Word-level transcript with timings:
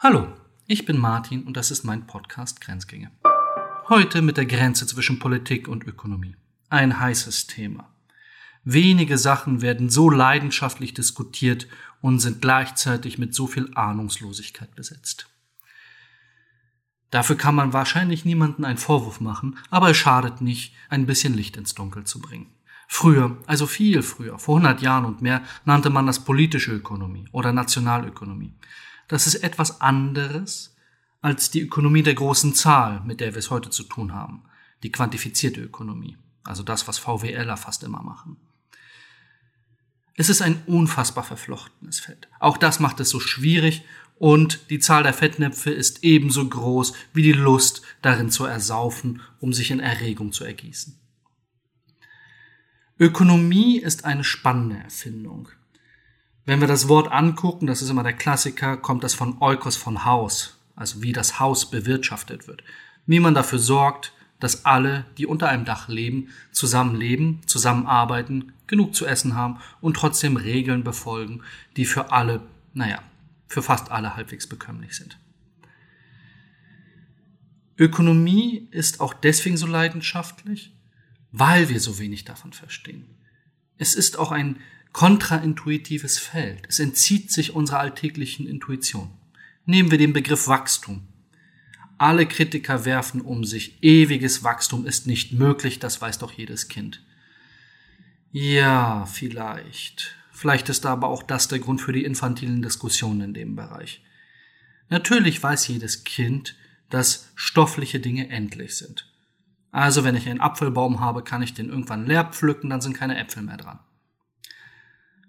Hallo, 0.00 0.28
ich 0.68 0.86
bin 0.86 0.96
Martin 0.96 1.42
und 1.42 1.56
das 1.56 1.72
ist 1.72 1.82
mein 1.82 2.06
Podcast 2.06 2.60
Grenzgänge. 2.60 3.10
Heute 3.88 4.22
mit 4.22 4.36
der 4.36 4.46
Grenze 4.46 4.86
zwischen 4.86 5.18
Politik 5.18 5.66
und 5.66 5.82
Ökonomie. 5.88 6.36
Ein 6.68 7.00
heißes 7.00 7.48
Thema. 7.48 7.92
Wenige 8.62 9.18
Sachen 9.18 9.60
werden 9.60 9.90
so 9.90 10.08
leidenschaftlich 10.08 10.94
diskutiert 10.94 11.66
und 12.00 12.20
sind 12.20 12.40
gleichzeitig 12.40 13.18
mit 13.18 13.34
so 13.34 13.48
viel 13.48 13.72
Ahnungslosigkeit 13.74 14.72
besetzt. 14.76 15.28
Dafür 17.10 17.36
kann 17.36 17.56
man 17.56 17.72
wahrscheinlich 17.72 18.24
niemanden 18.24 18.64
einen 18.64 18.78
Vorwurf 18.78 19.20
machen, 19.20 19.58
aber 19.68 19.90
es 19.90 19.96
schadet 19.96 20.40
nicht, 20.40 20.76
ein 20.90 21.06
bisschen 21.06 21.34
Licht 21.34 21.56
ins 21.56 21.74
Dunkel 21.74 22.04
zu 22.04 22.20
bringen. 22.20 22.54
Früher, 22.86 23.36
also 23.46 23.66
viel 23.66 24.02
früher, 24.02 24.38
vor 24.38 24.58
100 24.58 24.80
Jahren 24.80 25.06
und 25.06 25.22
mehr, 25.22 25.42
nannte 25.64 25.90
man 25.90 26.06
das 26.06 26.24
politische 26.24 26.70
Ökonomie 26.70 27.28
oder 27.32 27.52
Nationalökonomie. 27.52 28.54
Das 29.08 29.26
ist 29.26 29.36
etwas 29.36 29.80
anderes 29.80 30.76
als 31.20 31.50
die 31.50 31.60
Ökonomie 31.60 32.02
der 32.02 32.14
großen 32.14 32.54
Zahl, 32.54 33.00
mit 33.04 33.20
der 33.20 33.34
wir 33.34 33.38
es 33.38 33.50
heute 33.50 33.70
zu 33.70 33.82
tun 33.82 34.12
haben. 34.12 34.44
Die 34.82 34.92
quantifizierte 34.92 35.60
Ökonomie. 35.60 36.16
Also 36.44 36.62
das, 36.62 36.86
was 36.86 36.98
VWLer 36.98 37.56
fast 37.56 37.82
immer 37.82 38.02
machen. 38.02 38.36
Es 40.14 40.28
ist 40.28 40.42
ein 40.42 40.62
unfassbar 40.66 41.24
verflochtenes 41.24 42.00
Feld. 42.00 42.28
Auch 42.38 42.56
das 42.56 42.80
macht 42.80 43.00
es 43.00 43.10
so 43.10 43.20
schwierig 43.20 43.84
und 44.16 44.68
die 44.70 44.80
Zahl 44.80 45.04
der 45.04 45.14
Fettnäpfe 45.14 45.70
ist 45.70 46.02
ebenso 46.02 46.48
groß 46.48 46.92
wie 47.12 47.22
die 47.22 47.32
Lust, 47.32 47.82
darin 48.02 48.30
zu 48.30 48.44
ersaufen, 48.44 49.22
um 49.38 49.52
sich 49.52 49.70
in 49.70 49.78
Erregung 49.78 50.32
zu 50.32 50.44
ergießen. 50.44 50.98
Ökonomie 52.98 53.78
ist 53.78 54.04
eine 54.04 54.24
spannende 54.24 54.78
Erfindung. 54.78 55.50
Wenn 56.48 56.62
wir 56.62 56.66
das 56.66 56.88
Wort 56.88 57.12
angucken, 57.12 57.66
das 57.66 57.82
ist 57.82 57.90
immer 57.90 58.02
der 58.02 58.14
Klassiker, 58.14 58.78
kommt 58.78 59.04
das 59.04 59.12
von 59.12 59.42
Eukos 59.42 59.76
von 59.76 60.06
Haus, 60.06 60.58
also 60.76 61.02
wie 61.02 61.12
das 61.12 61.38
Haus 61.38 61.70
bewirtschaftet 61.70 62.48
wird. 62.48 62.64
Wie 63.04 63.20
man 63.20 63.34
dafür 63.34 63.58
sorgt, 63.58 64.14
dass 64.40 64.64
alle, 64.64 65.04
die 65.18 65.26
unter 65.26 65.50
einem 65.50 65.66
Dach 65.66 65.88
leben, 65.88 66.30
zusammenleben, 66.50 67.40
zusammenarbeiten, 67.44 68.54
genug 68.66 68.94
zu 68.94 69.04
essen 69.04 69.34
haben 69.34 69.58
und 69.82 69.94
trotzdem 69.98 70.38
Regeln 70.38 70.84
befolgen, 70.84 71.42
die 71.76 71.84
für 71.84 72.12
alle, 72.12 72.40
naja, 72.72 73.02
für 73.46 73.60
fast 73.60 73.90
alle 73.90 74.16
halbwegs 74.16 74.46
bekömmlich 74.46 74.96
sind. 74.96 75.18
Ökonomie 77.76 78.68
ist 78.70 79.00
auch 79.00 79.12
deswegen 79.12 79.58
so 79.58 79.66
leidenschaftlich, 79.66 80.74
weil 81.30 81.68
wir 81.68 81.78
so 81.78 81.98
wenig 81.98 82.24
davon 82.24 82.54
verstehen. 82.54 83.04
Es 83.76 83.94
ist 83.94 84.18
auch 84.18 84.32
ein 84.32 84.56
kontraintuitives 84.92 86.18
Feld. 86.18 86.64
Es 86.68 86.78
entzieht 86.78 87.30
sich 87.30 87.54
unserer 87.54 87.80
alltäglichen 87.80 88.46
Intuition. 88.46 89.10
Nehmen 89.66 89.90
wir 89.90 89.98
den 89.98 90.12
Begriff 90.12 90.48
Wachstum. 90.48 91.06
Alle 91.98 92.26
Kritiker 92.26 92.84
werfen 92.84 93.20
um 93.20 93.44
sich, 93.44 93.82
ewiges 93.82 94.44
Wachstum 94.44 94.86
ist 94.86 95.06
nicht 95.06 95.32
möglich, 95.32 95.78
das 95.80 96.00
weiß 96.00 96.18
doch 96.18 96.32
jedes 96.32 96.68
Kind. 96.68 97.02
Ja, 98.30 99.06
vielleicht. 99.06 100.14
Vielleicht 100.30 100.68
ist 100.68 100.86
aber 100.86 101.08
auch 101.08 101.24
das 101.24 101.48
der 101.48 101.58
Grund 101.58 101.80
für 101.80 101.92
die 101.92 102.04
infantilen 102.04 102.62
Diskussionen 102.62 103.20
in 103.22 103.34
dem 103.34 103.56
Bereich. 103.56 104.02
Natürlich 104.88 105.42
weiß 105.42 105.66
jedes 105.68 106.04
Kind, 106.04 106.54
dass 106.88 107.32
stoffliche 107.34 108.00
Dinge 108.00 108.30
endlich 108.30 108.76
sind. 108.76 109.12
Also 109.70 110.04
wenn 110.04 110.14
ich 110.14 110.28
einen 110.28 110.40
Apfelbaum 110.40 111.00
habe, 111.00 111.22
kann 111.22 111.42
ich 111.42 111.54
den 111.54 111.68
irgendwann 111.68 112.06
leer 112.06 112.24
pflücken, 112.24 112.70
dann 112.70 112.80
sind 112.80 112.96
keine 112.96 113.18
Äpfel 113.18 113.42
mehr 113.42 113.56
dran. 113.56 113.80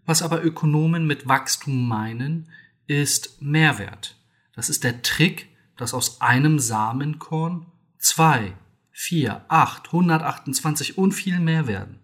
Was 0.10 0.24
aber 0.24 0.44
Ökonomen 0.44 1.06
mit 1.06 1.28
Wachstum 1.28 1.88
meinen, 1.88 2.50
ist 2.88 3.44
Mehrwert. 3.44 4.18
Das 4.56 4.68
ist 4.68 4.84
der 4.84 5.04
Trick, 5.04 5.50
dass 5.78 5.94
aus 5.94 6.20
einem 6.20 6.58
Samenkorn 6.58 7.68
zwei, 8.00 8.58
vier, 8.90 9.46
acht, 9.50 9.86
128 9.90 10.98
und 10.98 11.12
viel 11.12 11.40
mehr 11.40 11.68
werden. 11.68 12.00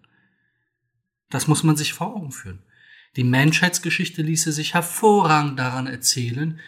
Das 1.30 1.48
muss 1.48 1.64
man 1.64 1.76
sich 1.76 1.94
vor 1.94 2.14
Augen 2.14 2.30
führen. 2.30 2.62
Die 3.16 3.24
Menschheitsgeschichte 3.24 4.22
ließe 4.22 4.52
sich 4.52 4.74
hervorragend 4.74 5.58
daran 5.58 5.88
erzählen, 5.88 6.60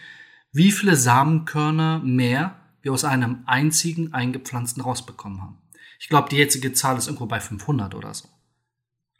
wie 0.51 0.73
viele 0.73 0.97
Samenkörner 0.97 1.99
mehr 1.99 2.59
wir 2.81 2.91
aus 2.91 3.05
einem 3.05 3.43
einzigen 3.45 4.13
eingepflanzten 4.13 4.83
rausbekommen 4.83 5.41
haben. 5.41 5.61
Ich 6.01 6.09
glaube, 6.09 6.27
die 6.27 6.35
jetzige 6.35 6.73
Zahl 6.73 6.97
ist 6.97 7.07
irgendwo 7.07 7.27
bei 7.27 7.39
500 7.39 7.95
oder 7.95 8.13
so. 8.13 8.27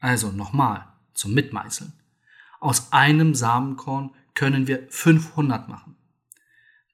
Also 0.02 0.34
nochmal 0.34 0.85
zum 1.13 1.34
Mitmeißeln. 1.34 1.94
Aus 2.59 2.92
einem 2.92 3.36
Samenkorn 3.36 4.12
können 4.34 4.68
wir 4.68 4.88
500 4.90 5.68
machen. 5.68 5.96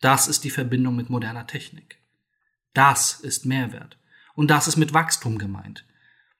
Das 0.01 0.27
ist 0.27 0.43
die 0.43 0.49
Verbindung 0.49 0.95
mit 0.95 1.09
moderner 1.09 1.47
Technik. 1.47 1.97
Das 2.73 3.19
ist 3.19 3.45
Mehrwert. 3.45 3.97
Und 4.35 4.51
das 4.51 4.67
ist 4.67 4.75
mit 4.75 4.93
Wachstum 4.93 5.37
gemeint. 5.37 5.85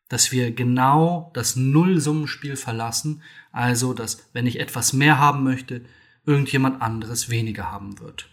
Dass 0.09 0.31
wir 0.31 0.51
genau 0.51 1.31
das 1.33 1.55
Nullsummenspiel 1.55 2.57
verlassen, 2.57 3.23
also 3.51 3.93
dass, 3.93 4.29
wenn 4.33 4.45
ich 4.45 4.59
etwas 4.59 4.93
mehr 4.93 5.17
haben 5.17 5.43
möchte, 5.43 5.83
irgendjemand 6.25 6.81
anderes 6.81 7.29
weniger 7.29 7.71
haben 7.71 7.99
wird. 7.99 8.29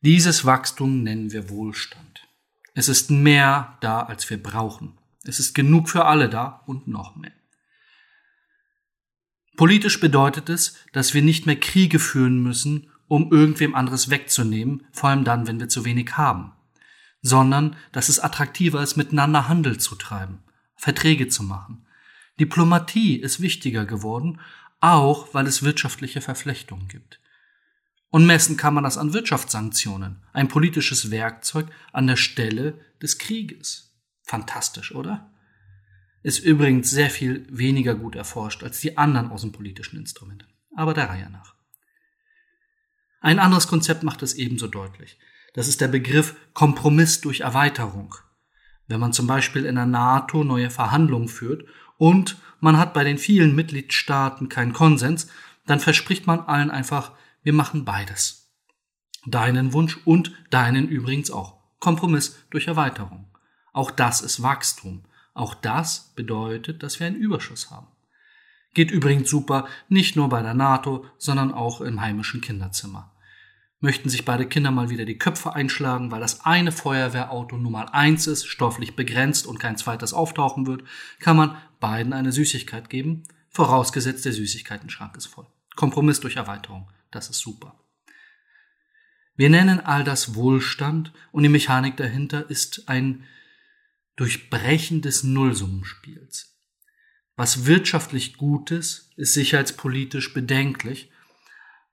Dieses 0.00 0.44
Wachstum 0.44 1.02
nennen 1.02 1.32
wir 1.32 1.48
Wohlstand. 1.48 2.28
Es 2.74 2.88
ist 2.88 3.10
mehr 3.10 3.78
da, 3.80 4.00
als 4.00 4.28
wir 4.28 4.42
brauchen. 4.42 4.98
Es 5.24 5.40
ist 5.40 5.54
genug 5.54 5.88
für 5.88 6.04
alle 6.04 6.28
da 6.28 6.62
und 6.66 6.86
noch 6.86 7.16
mehr. 7.16 7.32
Politisch 9.56 10.00
bedeutet 10.00 10.48
es, 10.48 10.76
dass 10.92 11.14
wir 11.14 11.22
nicht 11.22 11.46
mehr 11.46 11.58
Kriege 11.58 11.98
führen 11.98 12.42
müssen, 12.42 12.90
um 13.06 13.30
irgendwem 13.30 13.74
anderes 13.74 14.10
wegzunehmen, 14.10 14.86
vor 14.92 15.10
allem 15.10 15.24
dann, 15.24 15.46
wenn 15.46 15.60
wir 15.60 15.68
zu 15.68 15.84
wenig 15.84 16.16
haben, 16.16 16.52
sondern 17.22 17.76
dass 17.92 18.08
es 18.08 18.18
attraktiver 18.18 18.82
ist, 18.82 18.96
miteinander 18.96 19.48
Handel 19.48 19.78
zu 19.78 19.94
treiben, 19.94 20.42
Verträge 20.74 21.28
zu 21.28 21.42
machen. 21.42 21.86
Diplomatie 22.40 23.16
ist 23.16 23.40
wichtiger 23.40 23.84
geworden, 23.84 24.40
auch 24.80 25.32
weil 25.32 25.46
es 25.46 25.62
wirtschaftliche 25.62 26.20
Verflechtungen 26.20 26.88
gibt. 26.88 27.20
Und 28.10 28.26
messen 28.26 28.56
kann 28.56 28.74
man 28.74 28.84
das 28.84 28.98
an 28.98 29.12
Wirtschaftssanktionen, 29.12 30.22
ein 30.32 30.48
politisches 30.48 31.10
Werkzeug 31.10 31.66
an 31.92 32.06
der 32.06 32.16
Stelle 32.16 32.80
des 33.02 33.18
Krieges. 33.18 33.96
Fantastisch, 34.22 34.94
oder? 34.94 35.33
Ist 36.24 36.38
übrigens 36.38 36.90
sehr 36.90 37.10
viel 37.10 37.46
weniger 37.50 37.94
gut 37.94 38.16
erforscht 38.16 38.64
als 38.64 38.80
die 38.80 38.96
anderen 38.96 39.30
außenpolitischen 39.30 39.98
Instrumente. 39.98 40.46
Aber 40.74 40.94
der 40.94 41.10
Reihe 41.10 41.30
nach. 41.30 41.54
Ein 43.20 43.38
anderes 43.38 43.68
Konzept 43.68 44.02
macht 44.02 44.22
es 44.22 44.34
ebenso 44.34 44.66
deutlich. 44.66 45.18
Das 45.52 45.68
ist 45.68 45.82
der 45.82 45.88
Begriff 45.88 46.34
Kompromiss 46.54 47.20
durch 47.20 47.40
Erweiterung. 47.40 48.14
Wenn 48.88 49.00
man 49.00 49.12
zum 49.12 49.26
Beispiel 49.26 49.66
in 49.66 49.76
der 49.76 49.86
NATO 49.86 50.44
neue 50.44 50.70
Verhandlungen 50.70 51.28
führt 51.28 51.66
und 51.98 52.38
man 52.58 52.78
hat 52.78 52.94
bei 52.94 53.04
den 53.04 53.18
vielen 53.18 53.54
Mitgliedstaaten 53.54 54.48
keinen 54.48 54.72
Konsens, 54.72 55.28
dann 55.66 55.78
verspricht 55.78 56.26
man 56.26 56.40
allen 56.40 56.70
einfach, 56.70 57.12
wir 57.42 57.52
machen 57.52 57.84
beides. 57.84 58.50
Deinen 59.26 59.74
Wunsch 59.74 59.98
und 60.06 60.32
deinen 60.50 60.88
übrigens 60.88 61.30
auch. 61.30 61.58
Kompromiss 61.80 62.38
durch 62.48 62.66
Erweiterung. 62.66 63.30
Auch 63.74 63.90
das 63.90 64.22
ist 64.22 64.42
Wachstum. 64.42 65.04
Auch 65.34 65.54
das 65.54 66.12
bedeutet, 66.14 66.82
dass 66.82 67.00
wir 67.00 67.08
einen 67.08 67.16
Überschuss 67.16 67.70
haben. 67.70 67.88
Geht 68.72 68.90
übrigens 68.90 69.28
super, 69.28 69.66
nicht 69.88 70.16
nur 70.16 70.28
bei 70.28 70.42
der 70.42 70.54
NATO, 70.54 71.04
sondern 71.18 71.52
auch 71.52 71.80
im 71.80 72.00
heimischen 72.00 72.40
Kinderzimmer. 72.40 73.12
Möchten 73.80 74.08
sich 74.08 74.24
beide 74.24 74.46
Kinder 74.46 74.70
mal 74.70 74.90
wieder 74.90 75.04
die 75.04 75.18
Köpfe 75.18 75.52
einschlagen, 75.52 76.10
weil 76.10 76.20
das 76.20 76.44
eine 76.44 76.72
Feuerwehrauto 76.72 77.56
Nummer 77.56 77.92
eins 77.94 78.26
ist, 78.26 78.46
stofflich 78.46 78.96
begrenzt 78.96 79.46
und 79.46 79.60
kein 79.60 79.76
zweites 79.76 80.14
auftauchen 80.14 80.66
wird, 80.66 80.84
kann 81.18 81.36
man 81.36 81.56
beiden 81.80 82.12
eine 82.12 82.32
Süßigkeit 82.32 82.88
geben, 82.88 83.24
vorausgesetzt 83.50 84.24
der 84.24 84.32
Süßigkeitenschrank 84.32 85.16
ist 85.16 85.26
voll. 85.26 85.46
Kompromiss 85.76 86.20
durch 86.20 86.36
Erweiterung, 86.36 86.88
das 87.10 87.28
ist 87.28 87.40
super. 87.40 87.74
Wir 89.36 89.50
nennen 89.50 89.80
all 89.80 90.04
das 90.04 90.34
Wohlstand 90.34 91.12
und 91.32 91.42
die 91.42 91.48
Mechanik 91.48 91.96
dahinter 91.96 92.48
ist 92.48 92.88
ein 92.88 93.24
Durchbrechen 94.16 95.02
des 95.02 95.24
Nullsummenspiels. 95.24 96.56
Was 97.36 97.66
wirtschaftlich 97.66 98.36
Gutes 98.36 99.10
ist 99.16 99.34
sicherheitspolitisch 99.34 100.32
bedenklich, 100.34 101.10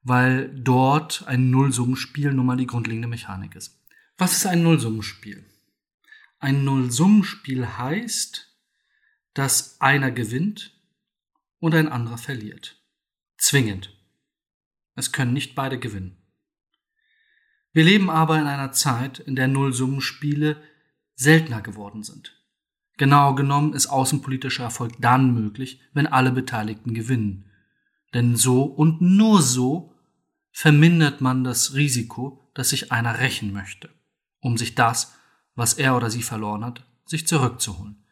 weil 0.04 0.50
dort 0.54 1.28
ein 1.28 1.50
Nullsummenspiel 1.50 2.34
nun 2.34 2.46
mal 2.46 2.58
die 2.58 2.68
grundlegende 2.68 3.08
Mechanik 3.08 3.56
ist. 3.56 3.80
Was 4.18 4.34
ist 4.34 4.46
ein 4.46 4.64
Nullsummenspiel? 4.64 5.46
Ein 6.40 6.64
Nullsummenspiel 6.64 7.78
heißt, 7.78 8.56
dass 9.34 9.80
einer 9.80 10.12
gewinnt 10.12 10.80
und 11.60 11.74
ein 11.74 11.88
anderer 11.88 12.18
verliert. 12.18 12.82
Zwingend. 13.38 13.96
Es 14.96 15.12
können 15.12 15.34
nicht 15.34 15.56
beide 15.56 15.80
gewinnen. 15.80 16.18
Wir 17.74 17.84
leben 17.84 18.10
aber 18.10 18.38
in 18.38 18.48
einer 18.48 18.72
Zeit, 18.74 19.20
in 19.20 19.36
der 19.36 19.48
Nullsummenspiele 19.48 20.62
seltener 21.22 21.62
geworden 21.62 22.04
sind. 22.04 22.36
Genau 22.98 23.36
genommen 23.36 23.74
ist 23.74 23.88
außenpolitischer 23.88 24.64
Erfolg 24.64 24.94
dann 25.00 25.34
möglich, 25.34 25.80
wenn 25.94 26.08
alle 26.08 26.32
Beteiligten 26.32 26.94
gewinnen. 26.94 27.46
Denn 28.14 28.36
so 28.36 28.64
und 28.64 29.02
nur 29.02 29.42
so 29.42 29.94
vermindert 30.52 31.22
man 31.22 31.44
das 31.44 31.76
Risiko, 31.76 32.50
dass 32.54 32.70
sich 32.70 32.92
einer 32.92 33.20
rächen 33.20 33.54
möchte, 33.54 33.90
um 34.40 34.58
sich 34.58 34.76
das, 34.76 35.16
was 35.56 35.76
er 35.76 35.96
oder 35.96 36.10
sie 36.10 36.24
verloren 36.24 36.66
hat, 36.66 36.86
sich 37.06 37.28
zurückzuholen. 37.28 38.04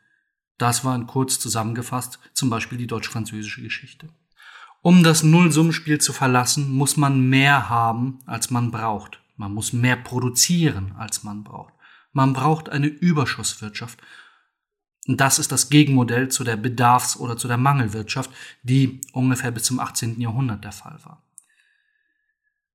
Das 0.58 0.86
war 0.86 0.96
in 0.96 1.08
kurz 1.08 1.40
zusammengefasst 1.40 2.20
zum 2.34 2.50
Beispiel 2.50 2.78
die 2.78 2.88
deutsch-französische 2.88 3.62
Geschichte. 3.62 4.10
Um 4.82 5.04
das 5.04 5.24
Nullsummenspiel 5.24 6.00
zu 6.00 6.14
verlassen, 6.14 6.72
muss 6.72 6.96
man 6.96 7.30
mehr 7.30 7.70
haben, 7.70 8.20
als 8.26 8.50
man 8.50 8.72
braucht. 8.72 9.22
Man 9.36 9.54
muss 9.54 9.74
mehr 9.74 9.98
produzieren, 9.98 10.94
als 10.98 11.24
man 11.24 11.44
braucht. 11.44 11.74
Man 12.12 12.34
braucht 12.34 12.70
eine 12.70 12.88
Überschusswirtschaft. 12.88 14.00
Und 15.08 15.20
das 15.22 15.40
ist 15.40 15.52
das 15.52 15.70
Gegenmodell 15.70 16.30
zu 16.30 16.44
der 16.44 16.58
Bedarfs- 16.58 17.18
oder 17.18 17.38
zu 17.38 17.48
der 17.48 17.58
Mangelwirtschaft, 17.58 18.32
die 18.64 19.02
ungefähr 19.14 19.52
bis 19.52 19.64
zum 19.64 19.80
18. 19.80 20.20
Jahrhundert 20.20 20.64
der 20.64 20.72
Fall 20.72 21.00
war. 21.04 21.24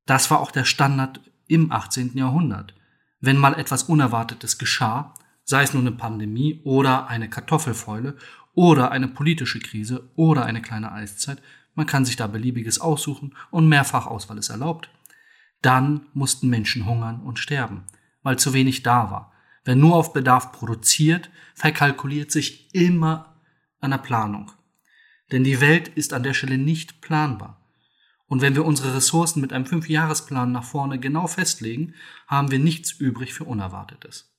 Das 0.07 0.31
war 0.31 0.41
auch 0.41 0.51
der 0.51 0.65
Standard 0.65 1.21
im 1.47 1.73
18. 1.73 2.17
Jahrhundert. 2.17 2.75
Wenn 3.21 3.37
mal 3.39 3.55
etwas 3.55 3.85
Unerwartetes 3.85 4.59
geschah, 4.59 5.15
sei 5.45 5.63
es 5.63 5.75
nun 5.75 5.87
eine 5.87 5.97
Pandemie 5.97 6.61
oder 6.65 7.07
eine 7.09 7.29
Kartoffelfäule 7.29 8.17
oder 8.55 8.91
eine 8.91 9.09
politische 9.09 9.61
Krise 9.61 10.11
oder 10.17 10.45
eine 10.45 10.63
kleine 10.63 10.93
Eiszeit, 10.93 11.41
man 11.75 11.87
kann 11.87 12.05
sich 12.05 12.17
da 12.17 12.27
beliebiges 12.27 12.81
aussuchen 12.81 13.35
und 13.51 13.69
Mehrfachauswahl 13.69 14.39
ist 14.39 14.51
erlaubt, 14.51 14.91
dann 15.63 16.07
mussten 16.13 16.49
Menschen 16.49 16.87
hungern 16.87 17.21
und 17.21 17.39
sterben, 17.39 17.85
weil 18.25 18.37
zu 18.41 18.53
wenig 18.53 18.83
da 18.83 19.13
war. 19.13 19.33
Wer 19.65 19.77
nur 19.77 19.95
auf 19.95 20.13
Bedarf 20.13 20.51
produziert, 20.51 21.31
verkalkuliert 21.55 22.33
sich 22.33 22.75
immer 22.75 23.37
an 23.81 23.93
der 23.93 23.99
Planung. 23.99 24.51
Denn 25.31 25.45
die 25.45 25.61
Welt 25.61 25.89
ist 25.89 26.13
an 26.13 26.25
der 26.25 26.35
Stelle 26.35 26.59
nicht 26.59 27.01
planbar. 27.01 27.61
Und 28.27 28.41
wenn 28.41 28.55
wir 28.55 28.65
unsere 28.65 28.97
Ressourcen 28.97 29.41
mit 29.41 29.53
einem 29.53 29.67
Fünfjahresplan 29.67 30.51
nach 30.51 30.65
vorne 30.65 30.99
genau 30.99 31.27
festlegen, 31.27 31.95
haben 32.27 32.51
wir 32.51 32.59
nichts 32.59 32.93
übrig 32.93 33.33
für 33.33 33.45
Unerwartetes. 33.45 34.35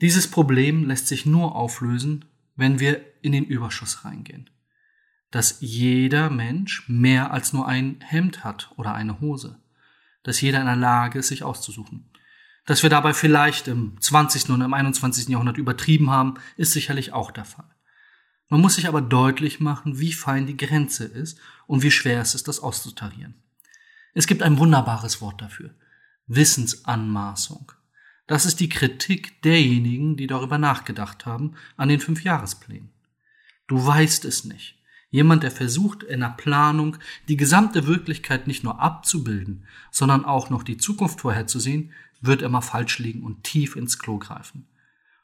Dieses 0.00 0.30
Problem 0.30 0.84
lässt 0.86 1.06
sich 1.06 1.26
nur 1.26 1.54
auflösen, 1.54 2.24
wenn 2.54 2.80
wir 2.80 3.00
in 3.22 3.32
den 3.32 3.44
Überschuss 3.44 4.04
reingehen. 4.04 4.50
Dass 5.30 5.60
jeder 5.60 6.30
Mensch 6.30 6.88
mehr 6.88 7.30
als 7.32 7.52
nur 7.52 7.66
ein 7.66 8.00
Hemd 8.00 8.44
hat 8.44 8.72
oder 8.76 8.94
eine 8.94 9.20
Hose. 9.20 9.60
Dass 10.22 10.40
jeder 10.40 10.60
in 10.60 10.66
der 10.66 10.76
Lage 10.76 11.18
ist, 11.18 11.28
sich 11.28 11.42
auszusuchen. 11.42 12.10
Dass 12.66 12.82
wir 12.82 12.90
dabei 12.90 13.14
vielleicht 13.14 13.68
im 13.68 14.00
20. 14.00 14.50
und 14.50 14.60
im 14.60 14.74
21. 14.74 15.28
Jahrhundert 15.28 15.56
übertrieben 15.56 16.10
haben, 16.10 16.34
ist 16.56 16.72
sicherlich 16.72 17.12
auch 17.12 17.30
der 17.30 17.44
Fall. 17.44 17.70
Man 18.48 18.60
muss 18.60 18.74
sich 18.74 18.86
aber 18.86 19.00
deutlich 19.00 19.60
machen, 19.60 19.98
wie 19.98 20.12
fein 20.12 20.46
die 20.46 20.56
Grenze 20.56 21.04
ist 21.04 21.38
und 21.66 21.82
wie 21.82 21.90
schwer 21.90 22.20
es 22.20 22.34
ist, 22.34 22.48
das 22.48 22.60
auszutarieren. 22.60 23.34
Es 24.14 24.26
gibt 24.26 24.42
ein 24.42 24.58
wunderbares 24.58 25.20
Wort 25.20 25.40
dafür. 25.40 25.74
Wissensanmaßung. 26.26 27.72
Das 28.26 28.46
ist 28.46 28.58
die 28.58 28.68
Kritik 28.68 29.42
derjenigen, 29.42 30.16
die 30.16 30.26
darüber 30.26 30.58
nachgedacht 30.58 31.26
haben, 31.26 31.54
an 31.76 31.88
den 31.88 32.00
Fünfjahresplänen. 32.00 32.90
Du 33.68 33.84
weißt 33.84 34.24
es 34.24 34.44
nicht. 34.44 34.76
Jemand, 35.10 35.44
der 35.44 35.52
versucht, 35.52 36.02
in 36.02 36.20
der 36.20 36.34
Planung 36.36 36.96
die 37.28 37.36
gesamte 37.36 37.86
Wirklichkeit 37.86 38.46
nicht 38.46 38.64
nur 38.64 38.80
abzubilden, 38.80 39.66
sondern 39.90 40.24
auch 40.24 40.50
noch 40.50 40.62
die 40.62 40.76
Zukunft 40.76 41.20
vorherzusehen, 41.20 41.92
wird 42.20 42.42
immer 42.42 42.62
falsch 42.62 42.98
liegen 42.98 43.22
und 43.22 43.44
tief 43.44 43.76
ins 43.76 43.98
Klo 43.98 44.18
greifen. 44.18 44.66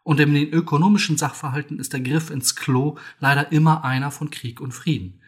Und 0.03 0.19
in 0.21 0.35
den 0.35 0.53
ökonomischen 0.53 1.17
Sachverhalten 1.17 1.79
ist 1.79 1.93
der 1.93 2.01
Griff 2.01 2.31
ins 2.31 2.57
Klo 2.57 2.99
leider 3.21 3.53
immer 3.53 3.85
einer 3.85 4.11
von 4.11 4.31
Krieg 4.31 4.61
und 4.61 4.73
Frieden. 4.73 5.21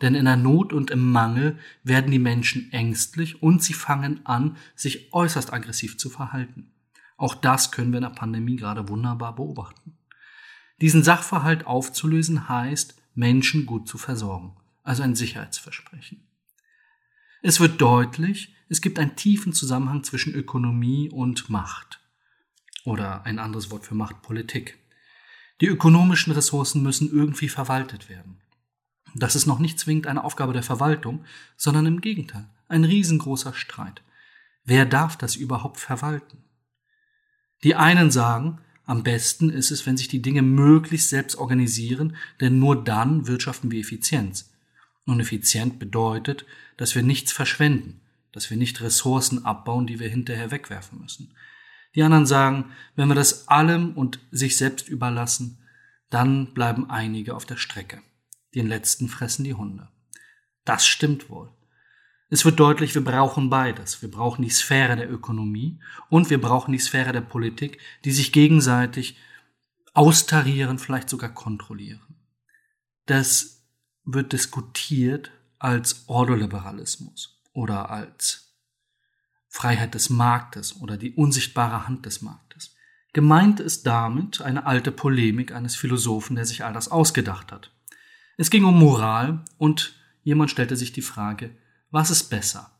Denn 0.00 0.14
in 0.14 0.26
der 0.26 0.36
Not 0.36 0.72
und 0.72 0.90
im 0.90 1.10
Mangel 1.10 1.58
werden 1.82 2.10
die 2.10 2.18
Menschen 2.18 2.72
ängstlich 2.72 3.42
und 3.42 3.62
sie 3.62 3.72
fangen 3.72 4.24
an, 4.24 4.56
sich 4.76 5.12
äußerst 5.12 5.52
aggressiv 5.52 5.98
zu 5.98 6.08
verhalten. 6.10 6.70
Auch 7.16 7.34
das 7.34 7.72
können 7.72 7.90
wir 7.90 7.98
in 7.98 8.04
der 8.04 8.10
Pandemie 8.10 8.56
gerade 8.56 8.88
wunderbar 8.88 9.34
beobachten. 9.34 9.98
Diesen 10.80 11.02
Sachverhalt 11.02 11.66
aufzulösen 11.66 12.48
heißt, 12.48 12.94
Menschen 13.16 13.66
gut 13.66 13.88
zu 13.88 13.98
versorgen, 13.98 14.54
also 14.84 15.02
ein 15.02 15.16
Sicherheitsversprechen. 15.16 16.27
Es 17.42 17.60
wird 17.60 17.80
deutlich, 17.80 18.54
es 18.68 18.80
gibt 18.80 18.98
einen 18.98 19.16
tiefen 19.16 19.52
Zusammenhang 19.52 20.02
zwischen 20.02 20.34
Ökonomie 20.34 21.08
und 21.10 21.48
Macht. 21.48 22.00
Oder 22.84 23.24
ein 23.24 23.38
anderes 23.38 23.70
Wort 23.70 23.86
für 23.86 23.94
Macht, 23.94 24.22
Politik. 24.22 24.78
Die 25.60 25.66
ökonomischen 25.66 26.32
Ressourcen 26.32 26.82
müssen 26.82 27.10
irgendwie 27.10 27.48
verwaltet 27.48 28.08
werden. 28.08 28.40
Das 29.14 29.36
ist 29.36 29.46
noch 29.46 29.58
nicht 29.58 29.78
zwingend 29.78 30.06
eine 30.06 30.24
Aufgabe 30.24 30.52
der 30.52 30.62
Verwaltung, 30.62 31.24
sondern 31.56 31.86
im 31.86 32.00
Gegenteil, 32.00 32.48
ein 32.68 32.84
riesengroßer 32.84 33.54
Streit. 33.54 34.02
Wer 34.64 34.84
darf 34.84 35.16
das 35.16 35.36
überhaupt 35.36 35.78
verwalten? 35.78 36.44
Die 37.64 37.74
einen 37.74 38.10
sagen, 38.10 38.60
am 38.84 39.02
besten 39.02 39.50
ist 39.50 39.70
es, 39.70 39.86
wenn 39.86 39.96
sich 39.96 40.08
die 40.08 40.22
Dinge 40.22 40.42
möglichst 40.42 41.08
selbst 41.08 41.36
organisieren, 41.36 42.16
denn 42.40 42.58
nur 42.58 42.82
dann 42.84 43.26
wirtschaften 43.26 43.70
wir 43.70 43.80
Effizienz. 43.80 44.50
Und 45.08 45.20
effizient 45.20 45.78
bedeutet, 45.78 46.44
dass 46.76 46.94
wir 46.94 47.02
nichts 47.02 47.32
verschwenden, 47.32 48.02
dass 48.30 48.50
wir 48.50 48.58
nicht 48.58 48.82
Ressourcen 48.82 49.46
abbauen, 49.46 49.86
die 49.86 50.00
wir 50.00 50.08
hinterher 50.10 50.50
wegwerfen 50.50 51.00
müssen. 51.00 51.32
Die 51.94 52.02
anderen 52.02 52.26
sagen, 52.26 52.72
wenn 52.94 53.08
wir 53.08 53.14
das 53.14 53.48
allem 53.48 53.94
und 53.94 54.20
sich 54.30 54.58
selbst 54.58 54.86
überlassen, 54.86 55.64
dann 56.10 56.52
bleiben 56.52 56.90
einige 56.90 57.34
auf 57.34 57.46
der 57.46 57.56
Strecke. 57.56 58.02
Den 58.54 58.66
letzten 58.66 59.08
fressen 59.08 59.44
die 59.44 59.54
Hunde. 59.54 59.88
Das 60.66 60.86
stimmt 60.86 61.30
wohl. 61.30 61.50
Es 62.28 62.44
wird 62.44 62.60
deutlich, 62.60 62.94
wir 62.94 63.02
brauchen 63.02 63.48
beides. 63.48 64.02
Wir 64.02 64.10
brauchen 64.10 64.42
die 64.42 64.50
Sphäre 64.50 64.96
der 64.96 65.10
Ökonomie 65.10 65.80
und 66.10 66.28
wir 66.28 66.38
brauchen 66.38 66.72
die 66.72 66.78
Sphäre 66.78 67.12
der 67.12 67.22
Politik, 67.22 67.78
die 68.04 68.10
sich 68.10 68.30
gegenseitig 68.30 69.16
austarieren, 69.94 70.78
vielleicht 70.78 71.08
sogar 71.08 71.32
kontrollieren. 71.32 72.16
Das 73.06 73.57
wird 74.10 74.32
diskutiert 74.32 75.30
als 75.58 76.04
Ordoliberalismus 76.08 77.42
oder 77.52 77.90
als 77.90 78.54
Freiheit 79.48 79.94
des 79.94 80.08
Marktes 80.08 80.80
oder 80.80 80.96
die 80.96 81.12
unsichtbare 81.12 81.86
Hand 81.86 82.06
des 82.06 82.22
Marktes. 82.22 82.74
Gemeint 83.12 83.60
ist 83.60 83.86
damit 83.86 84.40
eine 84.40 84.64
alte 84.66 84.92
Polemik 84.92 85.52
eines 85.52 85.76
Philosophen, 85.76 86.36
der 86.36 86.46
sich 86.46 86.64
all 86.64 86.72
das 86.72 86.88
ausgedacht 86.88 87.52
hat. 87.52 87.70
Es 88.38 88.50
ging 88.50 88.64
um 88.64 88.78
Moral 88.78 89.44
und 89.58 89.94
jemand 90.22 90.50
stellte 90.50 90.76
sich 90.76 90.92
die 90.92 91.02
Frage, 91.02 91.56
was 91.90 92.10
ist 92.10 92.30
besser? 92.30 92.78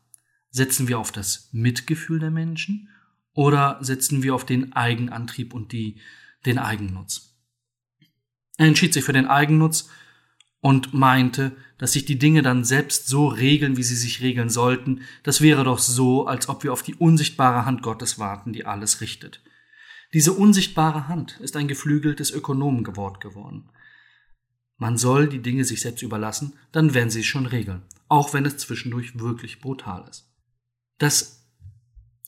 Setzen 0.49 0.87
wir 0.87 0.97
auf 0.97 1.11
das 1.11 1.49
Mitgefühl 1.51 2.19
der 2.19 2.31
Menschen 2.31 2.89
oder 3.33 3.77
setzen 3.81 4.23
wir 4.23 4.33
auf 4.33 4.45
den 4.45 4.73
Eigenantrieb 4.73 5.53
und 5.53 5.73
die, 5.73 5.99
den 6.45 6.57
Eigennutz? 6.57 7.35
Er 8.57 8.65
entschied 8.65 8.93
sich 8.93 9.03
für 9.03 9.13
den 9.13 9.27
Eigennutz 9.27 9.89
und 10.61 10.93
meinte, 10.93 11.55
dass 11.77 11.93
sich 11.93 12.05
die 12.05 12.19
Dinge 12.19 12.41
dann 12.41 12.63
selbst 12.63 13.07
so 13.07 13.27
regeln, 13.27 13.77
wie 13.77 13.83
sie 13.83 13.95
sich 13.95 14.21
regeln 14.21 14.49
sollten. 14.49 15.01
Das 15.23 15.41
wäre 15.41 15.63
doch 15.63 15.79
so, 15.79 16.27
als 16.27 16.49
ob 16.49 16.63
wir 16.63 16.73
auf 16.73 16.83
die 16.83 16.95
unsichtbare 16.95 17.65
Hand 17.65 17.81
Gottes 17.81 18.19
warten, 18.19 18.51
die 18.51 18.65
alles 18.65 19.01
richtet. 19.01 19.41
Diese 20.13 20.33
unsichtbare 20.33 21.07
Hand 21.07 21.39
ist 21.39 21.55
ein 21.55 21.67
geflügeltes 21.67 22.31
Ökonomengewort 22.31 23.21
geworden. 23.21 23.69
Man 24.77 24.97
soll 24.97 25.27
die 25.29 25.41
Dinge 25.41 25.65
sich 25.65 25.81
selbst 25.81 26.01
überlassen, 26.01 26.53
dann 26.71 26.93
werden 26.93 27.09
sie 27.09 27.19
es 27.19 27.25
schon 27.25 27.45
regeln, 27.45 27.83
auch 28.07 28.33
wenn 28.33 28.45
es 28.45 28.57
zwischendurch 28.57 29.19
wirklich 29.19 29.59
brutal 29.59 30.07
ist. 30.09 30.29
Das 30.97 31.47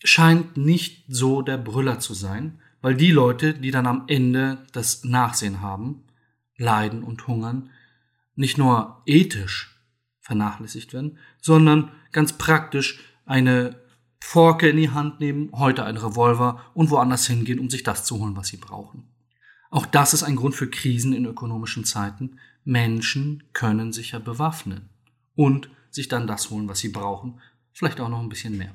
scheint 0.04 0.58
nicht 0.58 1.06
so 1.08 1.42
der 1.42 1.58
Brüller 1.58 2.00
zu 2.00 2.14
sein, 2.14 2.60
weil 2.82 2.96
die 2.96 3.12
Leute, 3.12 3.54
die 3.54 3.72
dann 3.72 3.88
am 3.88 4.06
Ende 4.08 4.66
das 4.74 5.04
Nachsehen 5.04 5.62
haben, 5.62 6.04
leiden 6.58 7.04
und 7.04 7.28
hungern, 7.28 7.70
nicht 8.36 8.58
nur 8.58 9.02
ethisch 9.06 9.80
vernachlässigt 10.20 10.94
werden, 10.94 11.18
sondern 11.42 11.92
ganz 12.12 12.34
praktisch 12.38 13.00
eine 13.26 13.80
Forke 14.20 14.70
in 14.70 14.78
die 14.78 14.92
Hand 14.92 15.20
nehmen, 15.20 15.50
heute 15.54 15.84
ein 15.84 15.98
Revolver 15.98 16.62
und 16.74 16.90
woanders 16.90 17.28
hingehen, 17.28 17.60
um 17.60 17.70
sich 17.70 17.84
das 17.84 18.06
zu 18.06 18.20
holen, 18.20 18.36
was 18.36 18.48
sie 18.48 18.58
brauchen. 18.58 19.08
Auch 19.70 19.86
das 19.86 20.14
ist 20.14 20.24
ein 20.24 20.36
Grund 20.36 20.56
für 20.56 20.70
Krisen 20.70 21.14
in 21.14 21.26
ökonomischen 21.26 21.86
Zeiten. 21.86 22.40
Menschen 22.64 23.44
können 23.54 23.94
sich 23.94 24.12
ja 24.12 24.20
bewaffnen 24.20 24.90
und 25.36 25.70
sich 25.90 26.08
dann 26.08 26.28
das 26.28 26.50
holen, 26.50 26.68
was 26.68 26.80
sie 26.80 26.90
brauchen, 26.90 27.42
vielleicht 27.74 28.00
auch 28.00 28.10
noch 28.10 28.20
ein 28.20 28.30
bisschen 28.30 28.58
mehr. 28.58 28.74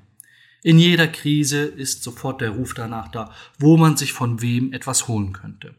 In 0.62 0.78
jeder 0.78 1.06
Krise 1.06 1.64
ist 1.64 2.02
sofort 2.02 2.40
der 2.40 2.50
Ruf 2.50 2.75
danach 2.75 3.08
da, 3.08 3.30
wo 3.58 3.76
man 3.76 3.96
sich 3.96 4.12
von 4.12 4.40
wem 4.40 4.72
etwas 4.72 5.06
holen 5.06 5.32
könnte. 5.32 5.76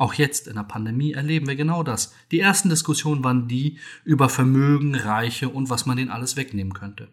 Auch 0.00 0.14
jetzt 0.14 0.48
in 0.48 0.54
der 0.54 0.62
Pandemie 0.62 1.12
erleben 1.12 1.46
wir 1.46 1.56
genau 1.56 1.82
das. 1.82 2.14
Die 2.30 2.40
ersten 2.40 2.70
Diskussionen 2.70 3.22
waren 3.22 3.48
die 3.48 3.78
über 4.02 4.30
Vermögen, 4.30 4.94
Reiche 4.94 5.50
und 5.50 5.68
was 5.68 5.84
man 5.84 5.98
denen 5.98 6.08
alles 6.08 6.36
wegnehmen 6.36 6.72
könnte. 6.72 7.12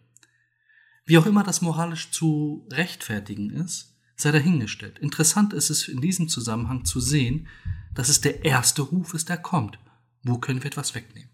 Wie 1.05 1.17
auch 1.17 1.25
immer 1.25 1.43
das 1.43 1.61
moralisch 1.61 2.11
zu 2.11 2.65
rechtfertigen 2.71 3.49
ist, 3.49 3.93
sei 4.15 4.31
dahingestellt. 4.31 4.99
Interessant 4.99 5.51
ist 5.51 5.69
es 5.69 5.89
in 5.89 5.99
diesem 5.99 6.29
Zusammenhang 6.29 6.85
zu 6.85 7.01
sehen, 7.01 7.49
dass 7.93 8.07
es 8.07 8.21
der 8.21 8.45
erste 8.45 8.83
Ruf 8.83 9.13
ist, 9.13 9.27
der 9.27 9.35
kommt. 9.35 9.77
Wo 10.23 10.37
können 10.37 10.63
wir 10.63 10.67
etwas 10.67 10.95
wegnehmen? 10.95 11.29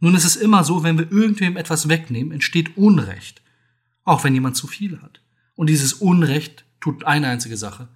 Nun 0.00 0.16
ist 0.16 0.24
es 0.24 0.34
immer 0.34 0.64
so, 0.64 0.82
wenn 0.82 0.98
wir 0.98 1.12
irgendwem 1.12 1.56
etwas 1.56 1.88
wegnehmen, 1.88 2.32
entsteht 2.32 2.76
Unrecht. 2.76 3.40
auch 4.02 4.24
wenn 4.24 4.34
jemand 4.34 4.56
zu 4.56 4.66
viel 4.66 5.00
hat. 5.00 5.20
Und 5.54 5.68
dieses 5.68 5.92
Unrecht 5.92 6.64
tut 6.80 7.04
eine 7.04 7.28
einzige 7.28 7.56
Sache. 7.56 7.86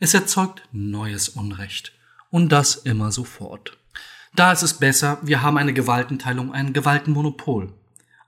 Es 0.00 0.14
erzeugt 0.14 0.68
neues 0.72 1.28
Unrecht. 1.28 1.92
Und 2.34 2.48
das 2.48 2.74
immer 2.74 3.12
sofort. 3.12 3.78
Da 4.34 4.50
ist 4.50 4.62
es 4.64 4.74
besser, 4.80 5.18
wir 5.22 5.42
haben 5.42 5.56
eine 5.56 5.72
Gewaltenteilung, 5.72 6.52
ein 6.52 6.72
Gewaltenmonopol. 6.72 7.72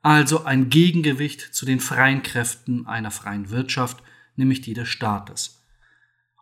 Also 0.01 0.45
ein 0.45 0.71
Gegengewicht 0.71 1.41
zu 1.53 1.67
den 1.67 1.81
freien 1.81 2.23
Kräften 2.23 2.87
einer 2.87 3.11
freien 3.11 3.51
Wirtschaft, 3.51 4.01
nämlich 4.37 4.61
die 4.61 4.75
des 4.75 4.89
Staates. 4.89 5.61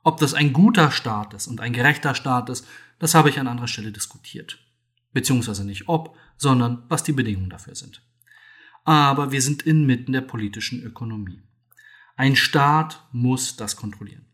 Ob 0.02 0.18
das 0.18 0.35
ein 0.35 0.52
guter 0.52 0.90
Staat 0.90 1.33
ist 1.33 1.47
und 1.47 1.62
ein 1.62 1.73
gerechter 1.73 2.14
Staat 2.14 2.50
ist, 2.50 2.66
das 2.99 3.14
habe 3.14 3.30
ich 3.30 3.40
an 3.40 3.49
anderer 3.49 3.68
Stelle 3.68 3.92
diskutiert. 3.92 4.59
Beziehungsweise 5.14 5.64
nicht 5.64 5.88
ob, 5.88 6.18
sondern 6.37 6.83
was 6.90 7.02
die 7.02 7.12
Bedingungen 7.12 7.49
dafür 7.49 7.76
sind. 7.76 8.02
Aber 8.85 9.33
wir 9.33 9.40
sind 9.40 9.62
inmitten 9.62 10.12
der 10.12 10.21
politischen 10.21 10.83
Ökonomie. 10.83 11.40
Ein 12.14 12.37
Staat 12.37 13.02
muss 13.11 13.56
das 13.56 13.75
kontrollieren. 13.75 14.26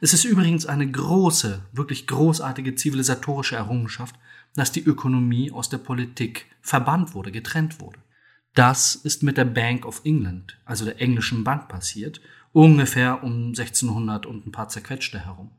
Es 0.00 0.12
ist 0.12 0.24
übrigens 0.24 0.66
eine 0.66 0.88
große, 0.90 1.62
wirklich 1.72 2.06
großartige 2.06 2.74
zivilisatorische 2.74 3.56
Errungenschaft, 3.56 4.14
dass 4.54 4.72
die 4.72 4.84
Ökonomie 4.84 5.50
aus 5.50 5.68
der 5.68 5.78
Politik 5.78 6.46
verbannt 6.60 7.14
wurde, 7.14 7.32
getrennt 7.32 7.80
wurde. 7.80 7.98
Das 8.54 8.94
ist 8.94 9.22
mit 9.22 9.36
der 9.36 9.44
Bank 9.44 9.86
of 9.86 10.00
England, 10.04 10.58
also 10.64 10.84
der 10.84 11.00
englischen 11.00 11.44
Bank, 11.44 11.68
passiert, 11.68 12.20
ungefähr 12.52 13.22
um 13.22 13.48
1600 13.48 14.26
und 14.26 14.46
ein 14.46 14.52
paar 14.52 14.68
zerquetschte 14.68 15.24
herum. 15.24 15.50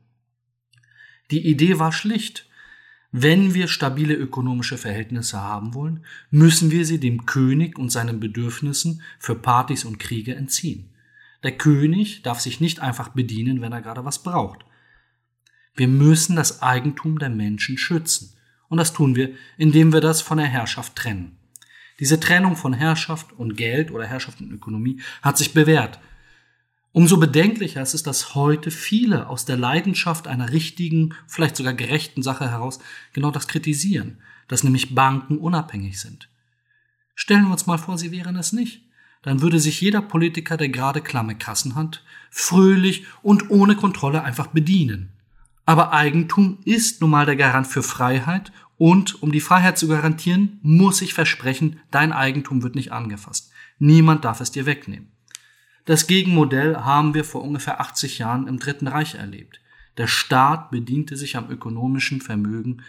Die 1.30 1.46
Idee 1.46 1.78
war 1.78 1.92
schlicht. 1.92 2.46
Wenn 3.12 3.54
wir 3.54 3.68
stabile 3.68 4.14
ökonomische 4.14 4.78
Verhältnisse 4.78 5.40
haben 5.40 5.74
wollen, 5.74 6.04
müssen 6.30 6.70
wir 6.70 6.84
sie 6.84 7.00
dem 7.00 7.26
König 7.26 7.78
und 7.78 7.90
seinen 7.90 8.20
Bedürfnissen 8.20 9.02
für 9.18 9.34
Partys 9.34 9.84
und 9.84 9.98
Kriege 9.98 10.34
entziehen. 10.36 10.89
Der 11.42 11.56
König 11.56 12.22
darf 12.22 12.40
sich 12.40 12.60
nicht 12.60 12.80
einfach 12.80 13.08
bedienen, 13.08 13.60
wenn 13.60 13.72
er 13.72 13.82
gerade 13.82 14.04
was 14.04 14.22
braucht. 14.22 14.64
Wir 15.74 15.88
müssen 15.88 16.36
das 16.36 16.62
Eigentum 16.62 17.18
der 17.18 17.30
Menschen 17.30 17.78
schützen. 17.78 18.34
Und 18.68 18.78
das 18.78 18.92
tun 18.92 19.16
wir, 19.16 19.30
indem 19.56 19.92
wir 19.92 20.00
das 20.00 20.22
von 20.22 20.38
der 20.38 20.46
Herrschaft 20.46 20.96
trennen. 20.96 21.36
Diese 21.98 22.20
Trennung 22.20 22.56
von 22.56 22.72
Herrschaft 22.72 23.32
und 23.32 23.56
Geld 23.56 23.90
oder 23.90 24.06
Herrschaft 24.06 24.40
und 24.40 24.52
Ökonomie 24.52 25.00
hat 25.22 25.36
sich 25.36 25.52
bewährt. 25.52 25.98
Umso 26.92 27.18
bedenklicher 27.18 27.82
ist 27.82 27.94
es, 27.94 28.02
dass 28.02 28.34
heute 28.34 28.70
viele 28.70 29.28
aus 29.28 29.44
der 29.44 29.56
Leidenschaft 29.56 30.26
einer 30.26 30.50
richtigen, 30.50 31.14
vielleicht 31.26 31.56
sogar 31.56 31.74
gerechten 31.74 32.22
Sache 32.22 32.50
heraus 32.50 32.80
genau 33.12 33.30
das 33.30 33.48
kritisieren, 33.48 34.18
dass 34.48 34.64
nämlich 34.64 34.94
Banken 34.94 35.38
unabhängig 35.38 36.00
sind. 36.00 36.28
Stellen 37.14 37.44
wir 37.44 37.52
uns 37.52 37.66
mal 37.66 37.78
vor, 37.78 37.98
sie 37.98 38.10
wären 38.10 38.36
es 38.36 38.52
nicht. 38.52 38.82
Dann 39.22 39.42
würde 39.42 39.60
sich 39.60 39.80
jeder 39.80 40.00
Politiker, 40.00 40.56
der 40.56 40.68
gerade 40.68 41.00
klamme 41.00 41.34
Kassen 41.34 41.74
hat, 41.74 42.02
fröhlich 42.30 43.04
und 43.22 43.50
ohne 43.50 43.76
Kontrolle 43.76 44.22
einfach 44.22 44.48
bedienen. 44.48 45.10
Aber 45.66 45.92
Eigentum 45.92 46.58
ist 46.64 47.00
nun 47.00 47.10
mal 47.10 47.26
der 47.26 47.36
Garant 47.36 47.66
für 47.66 47.82
Freiheit 47.82 48.50
und 48.76 49.22
um 49.22 49.30
die 49.30 49.40
Freiheit 49.40 49.78
zu 49.78 49.88
garantieren, 49.88 50.58
muss 50.62 51.02
ich 51.02 51.12
versprechen, 51.12 51.80
dein 51.90 52.12
Eigentum 52.12 52.62
wird 52.62 52.74
nicht 52.74 52.92
angefasst. 52.92 53.52
Niemand 53.78 54.24
darf 54.24 54.40
es 54.40 54.50
dir 54.50 54.66
wegnehmen. 54.66 55.12
Das 55.84 56.06
Gegenmodell 56.06 56.76
haben 56.76 57.14
wir 57.14 57.24
vor 57.24 57.42
ungefähr 57.42 57.80
80 57.80 58.18
Jahren 58.18 58.46
im 58.46 58.58
Dritten 58.58 58.86
Reich 58.86 59.16
erlebt. 59.16 59.60
Der 59.96 60.06
Staat 60.06 60.70
bediente 60.70 61.16
sich 61.16 61.36
am 61.36 61.50
ökonomischen 61.50 62.20
Vermögen 62.20 62.82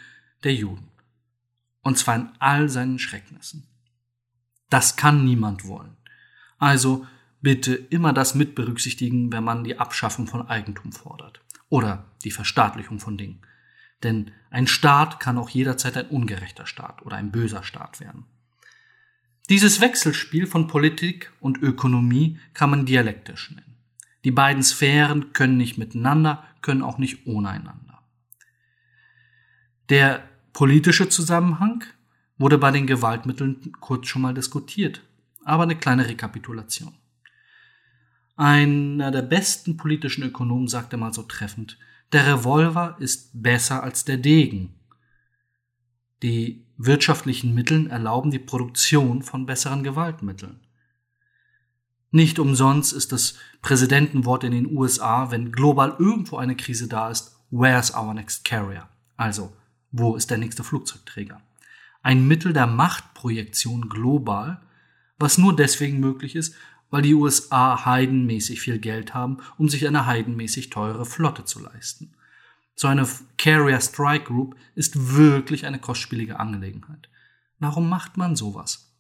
der 0.44 0.54
Juden. 0.54 0.88
Und 1.82 1.98
zwar 1.98 2.16
in 2.16 2.30
all 2.40 2.70
seinen 2.70 3.00
Schrecknissen. 3.00 3.68
Das 4.70 4.96
kann 4.96 5.26
niemand 5.26 5.66
wollen. 5.66 5.98
Also 6.62 7.08
bitte 7.42 7.74
immer 7.74 8.14
das 8.14 8.36
mit 8.36 8.54
berücksichtigen, 8.54 9.32
wenn 9.34 9.44
man 9.44 9.64
die 9.64 9.80
Abschaffung 9.80 10.28
von 10.28 10.48
Eigentum 10.48 10.92
fordert 10.92 11.42
oder 11.70 12.06
die 12.24 12.30
Verstaatlichung 12.30 13.00
von 13.00 13.18
Dingen. 13.18 13.42
Denn 14.04 14.30
ein 14.52 14.68
Staat 14.68 15.20
kann 15.20 15.40
auch 15.40 15.50
jederzeit 15.50 15.98
ein 15.98 16.10
ungerechter 16.10 16.68
Staat 16.68 17.04
oder 17.04 17.18
ein 17.18 17.32
böser 17.32 17.64
Staat 17.64 18.00
werden. 18.00 18.26
Dieses 19.50 19.82
Wechselspiel 19.82 20.46
von 20.46 20.68
Politik 20.68 21.32
und 21.40 21.58
Ökonomie 21.64 22.40
kann 22.54 22.70
man 22.70 22.86
dialektisch 22.86 23.50
nennen. 23.50 23.78
Die 24.24 24.32
beiden 24.32 24.62
Sphären 24.62 25.34
können 25.34 25.58
nicht 25.58 25.80
miteinander, 25.80 26.44
können 26.62 26.84
auch 26.84 27.00
nicht 27.00 27.26
ohne 27.26 27.50
einander. 27.50 28.04
Der 29.90 30.30
politische 30.54 31.10
Zusammenhang 31.10 31.84
wurde 32.38 32.60
bei 32.60 32.70
den 32.70 32.86
Gewaltmitteln 32.86 33.72
kurz 33.80 34.08
schon 34.08 34.22
mal 34.22 34.36
diskutiert, 34.36 35.02
aber 35.44 35.64
eine 35.64 35.76
kleine 35.76 36.08
Rekapitulation. 36.08 36.94
Einer 38.36 39.12
der 39.12 39.22
besten 39.22 39.78
politischen 39.78 40.24
Ökonomen 40.24 40.68
sagte 40.68 40.98
mal 40.98 41.14
so 41.14 41.24
treffend, 41.24 41.78
der 42.12 42.28
Revolver 42.28 42.98
ist 43.00 43.30
besser 43.42 43.84
als 43.84 44.04
der 44.04 44.18
Degen. 44.18 44.74
Die 46.24 46.66
wirtschaftlichen 46.78 47.54
Mitteln 47.54 47.90
erlauben 47.90 48.32
die 48.32 48.40
Produktion 48.40 49.22
von 49.22 49.46
besseren 49.46 49.84
Gewaltmitteln. 49.84 50.60
Nicht 52.12 52.40
umsonst 52.40 52.92
ist 52.92 53.12
das 53.12 53.36
Präsidentenwort 53.62 54.44
in 54.44 54.52
den 54.52 54.76
USA, 54.76 55.32
wenn 55.32 55.52
global 55.52 55.96
irgendwo 55.98 56.38
eine 56.38 56.58
Krise 56.58 56.88
da 56.88 57.10
ist, 57.10 57.38
where's 57.52 57.96
our 57.96 58.14
next 58.14 58.44
carrier? 58.44 58.90
Also, 59.16 59.54
wo 59.92 60.16
ist 60.16 60.30
der 60.30 60.38
nächste 60.38 60.64
Flugzeugträger? 60.64 61.42
Ein 62.02 62.28
Mittel 62.28 62.52
der 62.52 62.68
Machtprojektion 62.68 63.88
global, 63.88 64.62
was 65.22 65.38
nur 65.38 65.56
deswegen 65.56 66.00
möglich 66.00 66.36
ist, 66.36 66.56
weil 66.90 67.02
die 67.02 67.16
USA 67.16 67.86
heidenmäßig 67.86 68.62
viel 68.62 68.80
Geld 68.80 69.14
haben, 69.14 69.38
um 69.58 69.70
sich 69.70 69.88
eine 69.88 70.06
heidenmäßig 70.06 70.70
teure 70.70 71.06
Flotte 71.06 71.46
zu 71.46 71.60
leisten. 71.60 72.14
So 72.76 72.88
eine 72.88 73.08
Carrier 73.38 73.80
Strike 73.80 74.26
Group 74.26 74.56
ist 74.76 75.16
wirklich 75.16 75.66
eine 75.66 75.80
kostspielige 75.80 76.40
Angelegenheit. 76.40 77.10
Warum 77.60 77.90
macht 77.90 78.18
man 78.18 78.36
sowas? 78.36 78.92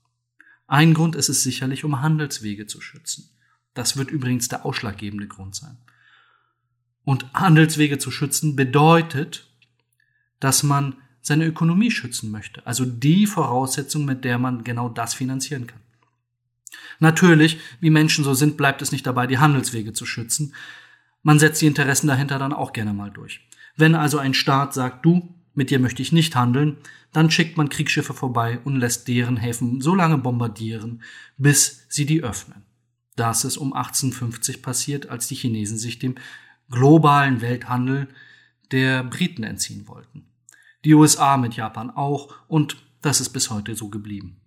Ein 0.68 0.94
Grund 0.94 1.16
ist 1.16 1.30
es 1.30 1.44
sicherlich, 1.44 1.84
um 1.84 2.02
Handelswege 2.02 2.66
zu 2.66 2.80
schützen. 2.80 3.30
Das 3.74 3.98
wird 3.98 4.12
übrigens 4.12 4.48
der 4.48 4.66
ausschlaggebende 4.66 5.28
Grund 5.28 5.56
sein. 5.56 5.78
Und 7.04 7.26
Handelswege 7.34 7.98
zu 7.98 8.12
schützen 8.12 8.56
bedeutet, 8.56 9.50
dass 10.40 10.64
man 10.64 10.96
seine 11.22 11.46
Ökonomie 11.46 11.92
schützen 11.92 12.32
möchte. 12.32 12.66
Also 12.66 12.86
die 12.86 13.28
Voraussetzung, 13.28 14.06
mit 14.06 14.24
der 14.24 14.38
man 14.38 14.64
genau 14.64 14.90
das 14.90 15.14
finanzieren 15.14 15.68
kann. 15.68 15.82
Natürlich, 17.00 17.60
wie 17.80 17.90
Menschen 17.90 18.24
so 18.24 18.34
sind, 18.34 18.58
bleibt 18.58 18.82
es 18.82 18.92
nicht 18.92 19.06
dabei, 19.06 19.28
die 19.28 19.40
Handelswege 19.40 19.94
zu 19.94 20.06
schützen. 20.06 20.54
Man 21.24 21.40
setzt 21.40 21.62
die 21.62 21.68
Interessen 21.68 22.08
dahinter 22.08 22.40
dann 22.40 22.54
auch 22.54 22.74
gerne 22.74 22.94
mal 22.94 23.12
durch. 23.12 23.48
Wenn 23.76 23.96
also 23.96 24.18
ein 24.18 24.34
Staat 24.34 24.74
sagt, 24.74 25.06
du, 25.06 25.36
mit 25.54 25.70
dir 25.70 25.80
möchte 25.80 26.02
ich 26.02 26.12
nicht 26.12 26.36
handeln, 26.36 26.78
dann 27.12 27.30
schickt 27.30 27.58
man 27.58 27.70
Kriegsschiffe 27.70 28.14
vorbei 28.14 28.60
und 28.64 28.78
lässt 28.78 29.08
deren 29.08 29.38
Häfen 29.38 29.82
so 29.82 29.96
lange 29.96 30.18
bombardieren, 30.18 31.04
bis 31.38 31.86
sie 31.90 32.06
die 32.06 32.24
öffnen. 32.24 32.64
Das 33.16 33.44
ist 33.44 33.58
um 33.58 33.74
1850 33.74 34.62
passiert, 34.62 35.10
als 35.10 35.28
die 35.28 35.36
Chinesen 35.36 35.78
sich 35.78 36.00
dem 36.00 36.16
globalen 36.70 37.42
Welthandel 37.42 38.08
der 38.72 39.04
Briten 39.04 39.44
entziehen 39.44 39.88
wollten. 39.88 40.26
Die 40.86 40.94
USA 40.94 41.38
mit 41.38 41.56
Japan 41.56 41.90
auch 41.90 42.34
und 42.48 42.78
das 43.02 43.20
ist 43.20 43.30
bis 43.30 43.50
heute 43.50 43.76
so 43.76 43.90
geblieben. 43.90 44.41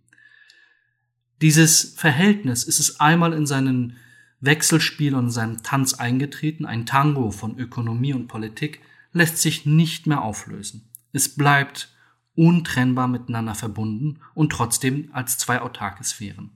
Dieses 1.40 1.94
Verhältnis 1.96 2.64
ist 2.64 2.80
es 2.80 3.00
einmal 3.00 3.32
in 3.32 3.46
seinen 3.46 3.96
Wechselspiel 4.40 5.14
und 5.14 5.26
in 5.26 5.30
seinem 5.30 5.62
Tanz 5.62 5.94
eingetreten, 5.94 6.66
ein 6.66 6.86
Tango 6.86 7.30
von 7.30 7.58
Ökonomie 7.58 8.14
und 8.14 8.28
Politik, 8.28 8.80
lässt 9.12 9.38
sich 9.38 9.64
nicht 9.64 10.06
mehr 10.06 10.22
auflösen. 10.22 10.90
Es 11.12 11.34
bleibt 11.34 11.94
untrennbar 12.34 13.08
miteinander 13.08 13.54
verbunden 13.54 14.20
und 14.34 14.50
trotzdem 14.50 15.08
als 15.12 15.38
zwei 15.38 15.60
autarke 15.60 16.04
Sphären. 16.04 16.50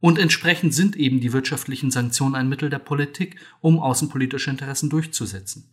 Und 0.00 0.18
entsprechend 0.18 0.74
sind 0.74 0.94
eben 0.96 1.20
die 1.20 1.32
wirtschaftlichen 1.32 1.90
Sanktionen 1.90 2.34
ein 2.34 2.48
Mittel 2.48 2.68
der 2.68 2.78
Politik, 2.78 3.40
um 3.60 3.80
außenpolitische 3.80 4.50
Interessen 4.50 4.90
durchzusetzen. 4.90 5.72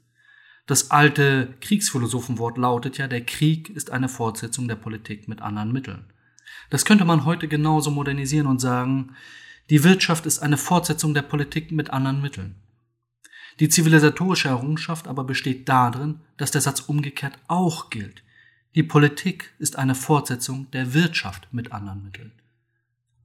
Das 0.66 0.92
alte 0.92 1.54
Kriegsphilosophenwort 1.60 2.58
lautet 2.58 2.98
ja, 2.98 3.08
der 3.08 3.26
Krieg 3.26 3.70
ist 3.70 3.92
eine 3.92 4.08
Fortsetzung 4.08 4.70
der 4.70 4.78
Politik 4.78 5.28
mit 5.28 5.42
anderen 5.42 5.74
Mitteln. 5.74 6.06
Das 6.70 6.86
könnte 6.86 7.06
man 7.06 7.26
heute 7.26 7.48
genauso 7.48 7.92
modernisieren 7.92 8.48
und 8.48 8.60
sagen, 8.60 9.16
die 9.70 9.84
Wirtschaft 9.84 10.26
ist 10.26 10.40
eine 10.40 10.58
Fortsetzung 10.58 11.14
der 11.14 11.22
Politik 11.22 11.72
mit 11.72 11.92
anderen 11.92 12.22
Mitteln. 12.22 12.56
Die 13.60 13.70
zivilisatorische 13.70 14.50
Errungenschaft 14.50 15.08
aber 15.08 15.24
besteht 15.24 15.70
darin, 15.70 16.22
dass 16.38 16.52
der 16.52 16.62
Satz 16.62 16.82
umgekehrt 16.82 17.38
auch 17.48 17.90
gilt. 17.90 18.24
Die 18.76 18.84
Politik 18.84 19.54
ist 19.60 19.78
eine 19.78 19.94
Fortsetzung 19.96 20.70
der 20.72 20.94
Wirtschaft 20.94 21.48
mit 21.52 21.72
anderen 21.72 22.04
Mitteln. 22.04 22.32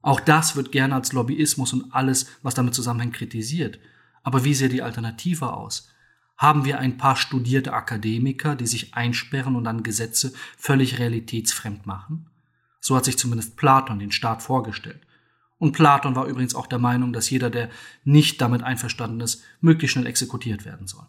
Auch 0.01 0.19
das 0.19 0.55
wird 0.55 0.71
gerne 0.71 0.95
als 0.95 1.11
Lobbyismus 1.11 1.73
und 1.73 1.93
alles, 1.93 2.27
was 2.43 2.53
damit 2.53 2.75
zusammenhängt, 2.75 3.15
kritisiert. 3.15 3.79
Aber 4.23 4.43
wie 4.45 4.53
sähe 4.53 4.69
die 4.69 4.83
Alternative 4.83 5.53
aus? 5.53 5.89
Haben 6.37 6.63
wir 6.63 6.79
ein 6.79 6.97
paar 6.97 7.17
studierte 7.17 7.73
Akademiker, 7.73 8.55
die 8.55 8.67
sich 8.67 8.93
einsperren 8.93 9.55
und 9.55 9.65
dann 9.65 9.83
Gesetze 9.83 10.33
völlig 10.57 10.99
realitätsfremd 10.99 11.85
machen? 11.85 12.28
So 12.79 12.95
hat 12.95 13.05
sich 13.05 13.17
zumindest 13.17 13.57
Platon 13.57 13.99
den 13.99 14.11
Staat 14.11 14.41
vorgestellt. 14.41 15.01
Und 15.57 15.73
Platon 15.73 16.15
war 16.15 16.25
übrigens 16.25 16.55
auch 16.55 16.67
der 16.67 16.79
Meinung, 16.79 17.11
dass 17.11 17.29
jeder, 17.29 17.49
der 17.49 17.69
nicht 18.05 18.39
damit 18.41 18.63
einverstanden 18.63 19.19
ist, 19.19 19.43
möglichst 19.59 19.93
schnell 19.93 20.07
exekutiert 20.07 20.65
werden 20.65 20.87
soll. 20.87 21.05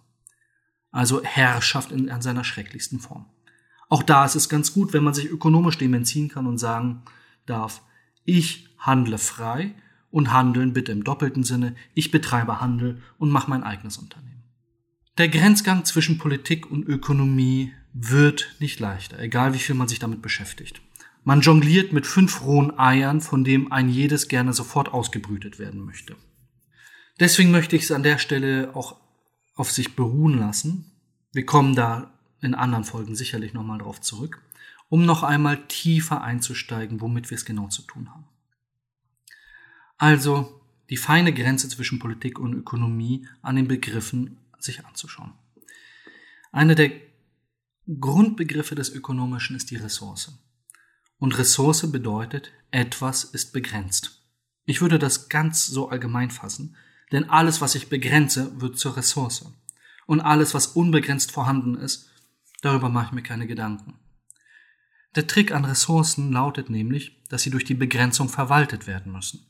Also 0.90 1.22
Herrschaft 1.22 1.92
in, 1.92 2.08
in 2.08 2.20
seiner 2.20 2.42
schrecklichsten 2.42 2.98
Form. 2.98 3.26
Auch 3.88 4.02
da 4.02 4.24
ist 4.24 4.34
es 4.34 4.48
ganz 4.48 4.72
gut, 4.72 4.92
wenn 4.92 5.04
man 5.04 5.14
sich 5.14 5.26
ökonomisch 5.30 5.78
dem 5.78 5.94
entziehen 5.94 6.28
kann 6.28 6.46
und 6.46 6.58
sagen 6.58 7.02
darf, 7.46 7.82
ich 8.24 8.68
handle 8.78 9.18
frei 9.18 9.74
und 10.10 10.32
handeln 10.32 10.72
bitte 10.72 10.92
im 10.92 11.04
doppelten 11.04 11.44
Sinne, 11.44 11.76
ich 11.94 12.10
betreibe 12.10 12.60
Handel 12.60 13.00
und 13.18 13.30
mache 13.30 13.50
mein 13.50 13.62
eigenes 13.62 13.98
Unternehmen. 13.98 14.42
Der 15.18 15.28
Grenzgang 15.28 15.84
zwischen 15.84 16.18
Politik 16.18 16.70
und 16.70 16.86
Ökonomie 16.86 17.72
wird 17.92 18.56
nicht 18.58 18.80
leichter, 18.80 19.18
egal 19.18 19.54
wie 19.54 19.58
viel 19.58 19.74
man 19.74 19.88
sich 19.88 19.98
damit 19.98 20.22
beschäftigt. 20.22 20.80
Man 21.22 21.42
jongliert 21.42 21.92
mit 21.92 22.06
fünf 22.06 22.42
rohen 22.42 22.78
Eiern, 22.78 23.20
von 23.20 23.44
dem 23.44 23.72
ein 23.72 23.88
jedes 23.88 24.28
gerne 24.28 24.52
sofort 24.52 24.92
ausgebrütet 24.92 25.58
werden 25.58 25.84
möchte. 25.84 26.16
Deswegen 27.18 27.50
möchte 27.50 27.76
ich 27.76 27.82
es 27.82 27.92
an 27.92 28.02
der 28.02 28.18
Stelle 28.18 28.74
auch 28.74 28.96
auf 29.54 29.70
sich 29.70 29.94
beruhen 29.94 30.38
lassen. 30.38 30.90
Wir 31.32 31.44
kommen 31.44 31.74
da 31.74 32.12
in 32.40 32.54
anderen 32.54 32.84
Folgen 32.84 33.14
sicherlich 33.14 33.52
nochmal 33.52 33.78
drauf 33.78 34.00
zurück, 34.00 34.42
um 34.88 35.04
noch 35.04 35.22
einmal 35.22 35.66
tiefer 35.66 36.22
einzusteigen, 36.22 37.02
womit 37.02 37.30
wir 37.30 37.36
es 37.36 37.44
genau 37.44 37.68
zu 37.68 37.82
tun 37.82 38.08
haben. 38.10 38.24
Also 39.98 40.62
die 40.88 40.96
feine 40.96 41.34
Grenze 41.34 41.68
zwischen 41.68 41.98
Politik 41.98 42.38
und 42.38 42.54
Ökonomie 42.54 43.28
an 43.42 43.56
den 43.56 43.68
Begriffen 43.68 44.38
sich 44.58 44.86
anzuschauen. 44.86 45.32
Eine 46.52 46.74
der 46.74 46.90
Grundbegriffe 47.86 48.74
des 48.74 48.90
Ökonomischen 48.90 49.56
ist 49.56 49.70
die 49.70 49.76
Ressource. 49.76 50.32
Und 51.20 51.38
Ressource 51.38 51.92
bedeutet, 51.92 52.50
etwas 52.70 53.24
ist 53.24 53.52
begrenzt. 53.52 54.22
Ich 54.64 54.80
würde 54.80 54.98
das 54.98 55.28
ganz 55.28 55.66
so 55.66 55.90
allgemein 55.90 56.30
fassen, 56.30 56.76
denn 57.12 57.28
alles, 57.28 57.60
was 57.60 57.74
ich 57.74 57.88
begrenze, 57.88 58.60
wird 58.60 58.78
zur 58.78 58.96
Ressource. 58.96 59.44
Und 60.06 60.20
alles, 60.20 60.54
was 60.54 60.68
unbegrenzt 60.68 61.30
vorhanden 61.30 61.76
ist, 61.76 62.10
darüber 62.62 62.88
mache 62.88 63.06
ich 63.06 63.12
mir 63.12 63.22
keine 63.22 63.46
Gedanken. 63.46 63.98
Der 65.14 65.26
Trick 65.26 65.52
an 65.52 65.64
Ressourcen 65.64 66.32
lautet 66.32 66.70
nämlich, 66.70 67.22
dass 67.28 67.42
sie 67.42 67.50
durch 67.50 67.64
die 67.64 67.74
Begrenzung 67.74 68.28
verwaltet 68.28 68.86
werden 68.86 69.12
müssen. 69.12 69.46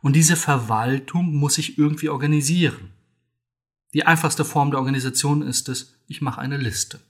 Und 0.00 0.14
diese 0.14 0.36
Verwaltung 0.36 1.34
muss 1.34 1.58
ich 1.58 1.78
irgendwie 1.78 2.08
organisieren. 2.08 2.92
Die 3.92 4.06
einfachste 4.06 4.44
Form 4.44 4.70
der 4.70 4.80
Organisation 4.80 5.42
ist 5.42 5.68
es, 5.68 5.98
ich 6.06 6.22
mache 6.22 6.40
eine 6.40 6.56
Liste. 6.56 7.00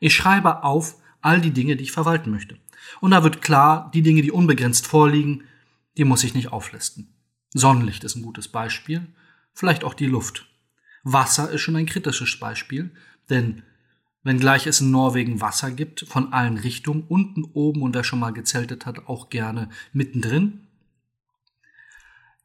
Ich 0.00 0.14
schreibe 0.14 0.62
auf 0.62 0.96
all 1.20 1.40
die 1.40 1.50
Dinge, 1.50 1.76
die 1.76 1.84
ich 1.84 1.92
verwalten 1.92 2.30
möchte. 2.30 2.58
Und 3.00 3.12
da 3.12 3.22
wird 3.22 3.42
klar, 3.42 3.90
die 3.94 4.02
Dinge, 4.02 4.22
die 4.22 4.32
unbegrenzt 4.32 4.86
vorliegen, 4.86 5.44
die 5.96 6.04
muss 6.04 6.24
ich 6.24 6.34
nicht 6.34 6.52
auflisten. 6.52 7.14
Sonnenlicht 7.52 8.04
ist 8.04 8.16
ein 8.16 8.22
gutes 8.22 8.48
Beispiel, 8.48 9.06
vielleicht 9.52 9.84
auch 9.84 9.94
die 9.94 10.06
Luft. 10.06 10.46
Wasser 11.02 11.50
ist 11.50 11.62
schon 11.62 11.76
ein 11.76 11.86
kritisches 11.86 12.38
Beispiel, 12.38 12.90
denn 13.28 13.62
wenngleich 14.22 14.66
es 14.66 14.80
in 14.80 14.90
Norwegen 14.90 15.40
Wasser 15.40 15.70
gibt, 15.70 16.06
von 16.08 16.32
allen 16.32 16.58
Richtungen, 16.58 17.04
unten, 17.08 17.44
oben 17.44 17.82
und 17.82 17.94
wer 17.94 18.04
schon 18.04 18.18
mal 18.18 18.32
gezeltet 18.32 18.86
hat, 18.86 19.08
auch 19.08 19.30
gerne 19.30 19.70
mittendrin, 19.92 20.66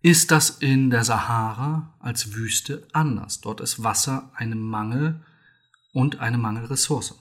ist 0.01 0.31
das 0.31 0.51
in 0.51 0.91
der 0.91 1.03
Sahara 1.03 1.95
als 1.99 2.33
Wüste 2.33 2.87
anders. 2.93 3.41
Dort 3.41 3.59
ist 3.59 3.83
Wasser 3.83 4.31
eine 4.35 4.55
Mangel 4.55 5.23
und 5.93 6.19
eine 6.19 6.37
Mangelressource. 6.37 7.19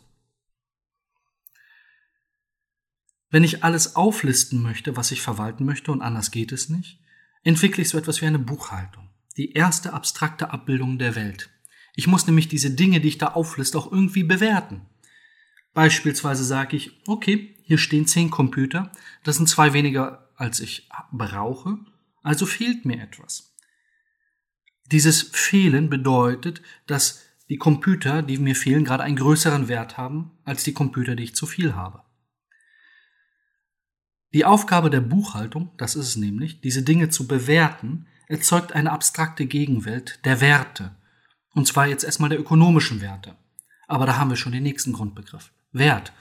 Wenn 3.35 3.43
ich 3.43 3.65
alles 3.65 3.97
auflisten 3.97 4.63
möchte, 4.63 4.97
was 4.97 5.11
ich 5.11 5.21
verwalten 5.21 5.65
möchte, 5.65 5.91
und 5.91 6.03
anders 6.03 6.31
geht 6.31 6.53
es 6.53 6.69
nicht, 6.69 7.01
entwickle 7.43 7.83
ich 7.83 7.89
so 7.89 7.99
etwas 7.99 8.21
wie 8.21 8.27
eine 8.27 8.39
Buchhaltung. 8.39 9.11
Die 9.37 9.55
erste 9.55 9.93
abstrakte 9.93 10.53
Abbildung 10.53 11.01
der 11.01 11.17
Welt. 11.17 11.51
Ich 11.97 12.07
muss 12.07 12.29
nämlich 12.29 12.47
diese 12.47 12.71
Dinge, 12.71 13.01
die 13.01 13.09
ich 13.09 13.19
da 13.19 13.33
aufliste, 13.33 13.77
auch 13.77 13.91
irgendwie 13.91 14.23
bewerten. 14.23 14.83
Beispielsweise 15.73 16.45
sage 16.45 16.77
ich, 16.77 16.93
okay, 17.09 17.57
hier 17.65 17.79
stehen 17.79 18.07
zehn 18.07 18.31
Computer, 18.31 18.93
das 19.25 19.35
sind 19.35 19.49
zwei 19.49 19.73
weniger, 19.73 20.31
als 20.37 20.61
ich 20.61 20.89
brauche, 21.11 21.79
also 22.23 22.47
fehlt 22.47 22.85
mir 22.85 23.03
etwas. 23.03 23.53
Dieses 24.93 25.23
Fehlen 25.23 25.91
bedeutet, 25.91 26.63
dass 26.87 27.25
die 27.49 27.59
Computer, 27.59 28.23
die 28.23 28.39
mir 28.39 28.55
fehlen, 28.55 28.85
gerade 28.85 29.03
einen 29.03 29.17
größeren 29.17 29.67
Wert 29.67 29.99
haben 29.99 30.31
als 30.45 30.63
die 30.63 30.73
Computer, 30.73 31.17
die 31.17 31.25
ich 31.25 31.35
zu 31.35 31.47
viel 31.47 31.75
habe. 31.75 32.04
Die 34.35 34.45
Aufgabe 34.45 34.91
der 34.91 35.01
Buchhaltung, 35.01 35.71
das 35.77 35.95
ist 35.95 36.09
es 36.09 36.17
nämlich, 36.17 36.61
diese 36.61 36.83
Dinge 36.83 37.09
zu 37.09 37.29
bewerten, 37.29 38.07
erzeugt 38.27 38.73
eine 38.73 38.91
abstrakte 38.91 39.47
Gegenwelt 39.47 40.19
der 40.25 40.41
Werte. 40.41 40.91
Und 41.55 41.69
zwar 41.69 41.87
jetzt 41.87 42.03
erstmal 42.03 42.31
der 42.31 42.41
ökonomischen 42.41 43.01
Werte. 43.01 43.37
Aber 43.87 44.07
da 44.07 44.17
haben 44.17 44.31
wir 44.31 44.37
schon 44.37 44.51
den 44.51 44.65
nächsten 44.65 44.93
Grundbegriff. 44.93 45.53
Wert. 45.71 46.13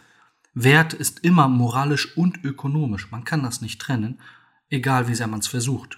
Wert 0.53 0.93
ist 0.93 1.21
immer 1.21 1.47
moralisch 1.47 2.15
und 2.15 2.43
ökonomisch. 2.43 3.09
Man 3.09 3.23
kann 3.23 3.41
das 3.41 3.61
nicht 3.61 3.81
trennen, 3.81 4.21
egal 4.69 5.07
wie 5.07 5.15
sehr 5.15 5.25
man 5.25 5.39
es 5.39 5.47
versucht. 5.47 5.97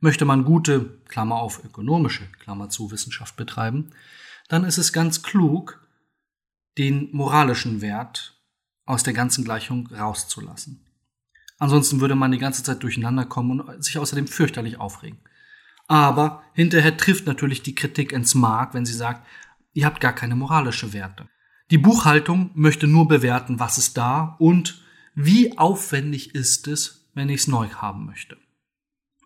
Möchte 0.00 0.24
man 0.24 0.44
gute, 0.44 0.98
Klammer 1.06 1.36
auf, 1.36 1.64
ökonomische, 1.64 2.26
Klammer 2.40 2.68
zu, 2.68 2.90
Wissenschaft 2.90 3.36
betreiben, 3.36 3.92
dann 4.48 4.64
ist 4.64 4.78
es 4.78 4.92
ganz 4.92 5.22
klug, 5.22 5.86
den 6.78 7.10
moralischen 7.12 7.80
Wert 7.80 8.42
aus 8.86 9.04
der 9.04 9.12
ganzen 9.12 9.44
Gleichung 9.44 9.86
rauszulassen. 9.86 10.83
Ansonsten 11.58 12.00
würde 12.00 12.14
man 12.14 12.32
die 12.32 12.38
ganze 12.38 12.62
Zeit 12.62 12.82
durcheinander 12.82 13.24
kommen 13.24 13.60
und 13.60 13.84
sich 13.84 13.98
außerdem 13.98 14.26
fürchterlich 14.26 14.78
aufregen. 14.78 15.20
Aber 15.86 16.42
hinterher 16.54 16.96
trifft 16.96 17.26
natürlich 17.26 17.62
die 17.62 17.74
Kritik 17.74 18.12
ins 18.12 18.34
Mark, 18.34 18.74
wenn 18.74 18.86
sie 18.86 18.94
sagt, 18.94 19.26
ihr 19.72 19.86
habt 19.86 20.00
gar 20.00 20.12
keine 20.12 20.34
moralische 20.34 20.92
Werte. 20.92 21.28
Die 21.70 21.78
Buchhaltung 21.78 22.50
möchte 22.54 22.86
nur 22.86 23.08
bewerten, 23.08 23.60
was 23.60 23.78
ist 23.78 23.96
da 23.96 24.36
und 24.38 24.82
wie 25.14 25.56
aufwendig 25.58 26.34
ist 26.34 26.66
es, 26.66 27.08
wenn 27.14 27.28
ich 27.28 27.42
es 27.42 27.48
neu 27.48 27.68
haben 27.68 28.06
möchte. 28.06 28.36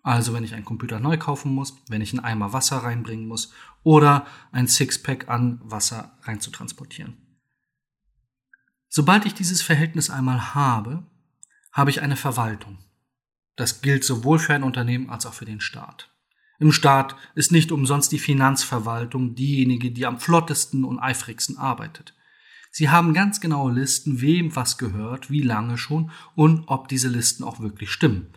Also 0.03 0.33
wenn 0.33 0.43
ich 0.43 0.53
einen 0.53 0.65
Computer 0.65 0.99
neu 0.99 1.17
kaufen 1.17 1.53
muss, 1.53 1.75
wenn 1.89 2.01
ich 2.01 2.13
einen 2.13 2.23
Eimer 2.23 2.53
Wasser 2.53 2.77
reinbringen 2.77 3.27
muss 3.27 3.53
oder 3.83 4.25
ein 4.51 4.67
Sixpack 4.67 5.29
an 5.29 5.59
Wasser 5.63 6.17
reinzutransportieren. 6.23 7.17
Sobald 8.87 9.25
ich 9.25 9.33
dieses 9.33 9.61
Verhältnis 9.61 10.09
einmal 10.09 10.55
habe, 10.55 11.05
habe 11.71 11.89
ich 11.89 12.01
eine 12.01 12.15
Verwaltung. 12.15 12.77
Das 13.55 13.81
gilt 13.81 14.03
sowohl 14.03 14.39
für 14.39 14.53
ein 14.53 14.63
Unternehmen 14.63 15.09
als 15.09 15.25
auch 15.25 15.33
für 15.33 15.45
den 15.45 15.61
Staat. 15.61 16.09
Im 16.59 16.71
Staat 16.71 17.15
ist 17.35 17.51
nicht 17.51 17.71
umsonst 17.71 18.11
die 18.11 18.19
Finanzverwaltung 18.19 19.35
diejenige, 19.35 19.91
die 19.91 20.05
am 20.05 20.19
flottesten 20.19 20.83
und 20.83 20.99
eifrigsten 20.99 21.57
arbeitet. 21.57 22.13
Sie 22.71 22.89
haben 22.89 23.13
ganz 23.13 23.41
genaue 23.41 23.73
Listen, 23.73 24.21
wem 24.21 24.55
was 24.55 24.77
gehört, 24.77 25.31
wie 25.31 25.41
lange 25.41 25.77
schon 25.77 26.11
und 26.35 26.65
ob 26.67 26.87
diese 26.87 27.07
Listen 27.07 27.43
auch 27.43 27.59
wirklich 27.59 27.91
stimmen. 27.91 28.27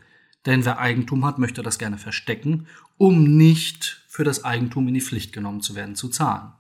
Denn 0.47 0.65
wer 0.65 0.79
Eigentum 0.79 1.25
hat, 1.25 1.39
möchte 1.39 1.63
das 1.63 1.79
gerne 1.79 1.99
verstecken, 1.99 2.67
um 2.97 3.37
nicht 3.37 4.05
für 4.09 4.25
das 4.25 4.45
Eigentum 4.45 4.89
in 4.89 4.95
die 4.95 5.01
Pflicht 5.01 5.33
genommen 5.33 5.61
zu 5.61 5.75
werden, 5.75 5.95
zu 5.95 6.09
zahlen. 6.09 6.53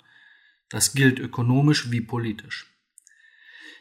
Das 0.69 0.95
gilt 0.95 1.19
ökonomisch 1.19 1.91
wie 1.91 2.01
politisch. 2.01 2.72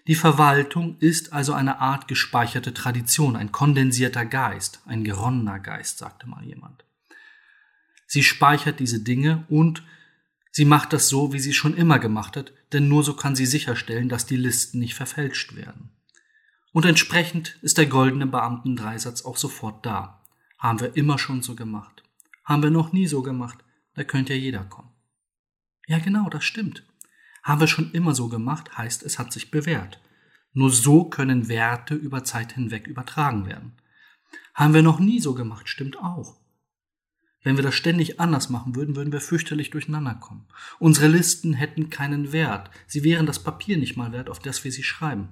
Die 0.08 0.16
Verwaltung 0.16 0.98
ist 1.00 1.32
also 1.32 1.54
eine 1.54 1.80
Art 1.80 2.08
gespeicherte 2.08 2.74
Tradition, 2.74 3.36
ein 3.36 3.52
kondensierter 3.52 4.26
Geist, 4.26 4.82
ein 4.86 5.04
geronnener 5.04 5.60
Geist, 5.60 6.00
sagte 6.00 6.28
mal 6.28 6.44
jemand. 6.44 6.86
Sie 8.08 8.24
speichert 8.24 8.80
diese 8.80 9.02
Dinge 9.02 9.46
und 9.48 9.84
sie 10.52 10.66
macht 10.66 10.92
das 10.92 11.08
so, 11.08 11.34
wie 11.34 11.40
sie 11.40 11.54
schon 11.54 11.78
immer 11.78 12.00
gemacht 12.00 12.36
hat, 12.36 12.52
denn 12.74 12.88
nur 12.88 13.04
so 13.04 13.14
kann 13.14 13.36
sie 13.36 13.46
sicherstellen, 13.46 14.10
dass 14.10 14.26
die 14.26 14.38
Listen 14.38 14.80
nicht 14.80 14.96
verfälscht 14.96 15.56
werden. 15.56 15.92
Und 16.74 16.86
entsprechend 16.86 17.58
ist 17.62 17.78
der 17.78 17.86
goldene 17.86 18.28
Beamtendreisatz 18.28 19.24
auch 19.24 19.38
sofort 19.38 19.86
da. 19.86 20.24
Haben 20.58 20.80
wir 20.80 20.96
immer 20.96 21.20
schon 21.20 21.42
so 21.42 21.56
gemacht. 21.56 22.04
Haben 22.44 22.64
wir 22.64 22.70
noch 22.72 22.92
nie 22.92 23.08
so 23.08 23.22
gemacht. 23.22 23.60
Da 23.94 24.04
könnte 24.04 24.34
ja 24.34 24.40
jeder 24.40 24.64
kommen. 24.64 24.92
Ja, 25.88 26.00
genau, 26.00 26.30
das 26.30 26.44
stimmt. 26.44 26.84
Haben 27.44 27.62
wir 27.62 27.68
schon 27.68 27.92
immer 27.92 28.14
so 28.14 28.28
gemacht, 28.28 28.78
heißt 28.78 29.04
es 29.04 29.18
hat 29.18 29.34
sich 29.34 29.52
bewährt. 29.52 30.02
Nur 30.54 30.70
so 30.70 31.06
können 31.06 31.48
Werte 31.48 31.96
über 31.96 32.24
Zeit 32.24 32.54
hinweg 32.54 32.88
übertragen 32.88 33.46
werden. 33.46 33.74
Haben 34.54 34.74
wir 34.74 34.84
noch 34.84 35.00
nie 35.00 35.20
so 35.20 35.34
gemacht, 35.34 35.70
stimmt 35.70 35.98
auch. 35.98 36.38
Wenn 37.44 37.56
wir 37.56 37.64
das 37.64 37.74
ständig 37.74 38.20
anders 38.20 38.50
machen 38.50 38.76
würden, 38.76 38.96
würden 38.96 39.12
wir 39.12 39.22
fürchterlich 39.22 39.72
durcheinander 39.72 40.16
kommen. 40.16 40.48
Unsere 40.78 41.08
Listen 41.08 41.54
hätten 41.54 41.90
keinen 41.90 42.32
Wert. 42.32 42.70
Sie 42.86 43.04
wären 43.04 43.26
das 43.26 43.40
Papier 43.40 43.78
nicht 43.78 43.98
mal 43.98 44.12
wert, 44.12 44.30
auf 44.30 44.40
das 44.40 44.64
wir 44.64 44.72
sie 44.72 44.84
schreiben. 44.84 45.30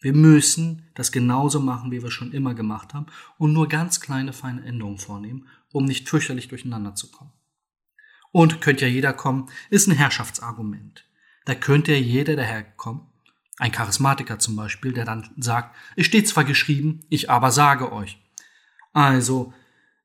Wir 0.00 0.12
müssen 0.12 0.88
das 0.94 1.12
genauso 1.12 1.60
machen, 1.60 1.90
wie 1.92 2.02
wir 2.02 2.10
schon 2.10 2.32
immer 2.32 2.54
gemacht 2.54 2.92
haben 2.92 3.06
und 3.38 3.52
nur 3.52 3.68
ganz 3.68 4.00
kleine, 4.00 4.32
feine 4.32 4.64
Änderungen 4.64 4.98
vornehmen, 4.98 5.46
um 5.70 5.84
nicht 5.84 6.08
fürchterlich 6.08 6.48
durcheinander 6.48 6.94
zu 6.94 7.10
kommen. 7.10 7.32
Und 8.32 8.60
könnte 8.60 8.84
ja 8.84 8.90
jeder 8.90 9.12
kommen, 9.12 9.48
ist 9.70 9.86
ein 9.86 9.94
Herrschaftsargument. 9.94 11.04
Da 11.44 11.54
könnte 11.54 11.92
ja 11.92 11.98
jeder 11.98 12.36
daherkommen, 12.36 13.06
ein 13.58 13.72
Charismatiker 13.72 14.38
zum 14.38 14.56
Beispiel, 14.56 14.92
der 14.92 15.04
dann 15.04 15.30
sagt, 15.36 15.76
es 15.96 16.06
steht 16.06 16.28
zwar 16.28 16.44
geschrieben, 16.44 17.00
ich 17.08 17.30
aber 17.30 17.50
sage 17.50 17.92
euch. 17.92 18.18
Also, 18.92 19.52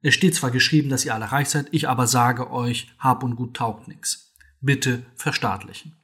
es 0.02 0.14
steht 0.14 0.36
zwar 0.36 0.52
geschrieben, 0.52 0.90
dass 0.90 1.06
ihr 1.06 1.14
alle 1.14 1.32
reich 1.32 1.50
seid, 1.50 1.68
ich 1.72 1.90
aber 1.90 2.08
sage 2.08 2.52
euch, 2.52 2.94
Hab 3.00 3.24
und 3.24 3.36
Gut 3.36 3.56
taugt 3.56 3.88
nichts. 3.88 4.36
Bitte 4.62 5.06
verstaatlichen. 5.16 5.96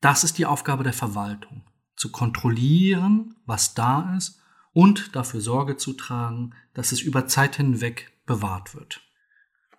Das 0.00 0.24
ist 0.24 0.38
die 0.38 0.46
Aufgabe 0.46 0.84
der 0.84 0.92
Verwaltung, 0.92 1.64
zu 1.96 2.12
kontrollieren, 2.12 3.34
was 3.46 3.74
da 3.74 4.14
ist 4.16 4.40
und 4.72 5.16
dafür 5.16 5.40
Sorge 5.40 5.76
zu 5.76 5.94
tragen, 5.94 6.54
dass 6.74 6.92
es 6.92 7.00
über 7.00 7.26
Zeit 7.26 7.56
hinweg 7.56 8.12
bewahrt 8.26 8.74
wird. 8.74 9.00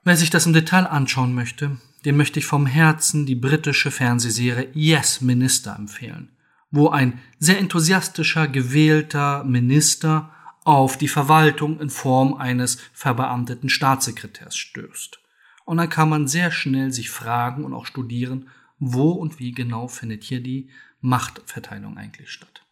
Wer 0.03 0.17
sich 0.17 0.29
das 0.29 0.45
im 0.45 0.53
Detail 0.53 0.87
anschauen 0.87 1.35
möchte, 1.35 1.77
dem 2.05 2.17
möchte 2.17 2.39
ich 2.39 2.45
vom 2.45 2.65
Herzen 2.65 3.25
die 3.25 3.35
britische 3.35 3.91
Fernsehserie 3.91 4.69
Yes 4.73 5.21
Minister 5.21 5.75
empfehlen, 5.75 6.31
wo 6.71 6.89
ein 6.89 7.19
sehr 7.39 7.59
enthusiastischer, 7.59 8.47
gewählter 8.47 9.43
Minister 9.43 10.31
auf 10.63 10.97
die 10.97 11.07
Verwaltung 11.07 11.79
in 11.79 11.89
Form 11.89 12.33
eines 12.33 12.77
verbeamteten 12.93 13.69
Staatssekretärs 13.69 14.57
stößt. 14.57 15.19
Und 15.65 15.77
dann 15.77 15.89
kann 15.89 16.09
man 16.09 16.27
sehr 16.27 16.51
schnell 16.51 16.91
sich 16.91 17.09
fragen 17.09 17.63
und 17.63 17.73
auch 17.73 17.85
studieren, 17.85 18.49
wo 18.79 19.11
und 19.11 19.39
wie 19.39 19.51
genau 19.51 19.87
findet 19.87 20.23
hier 20.23 20.41
die 20.41 20.69
Machtverteilung 21.01 21.97
eigentlich 21.97 22.29
statt. 22.29 22.63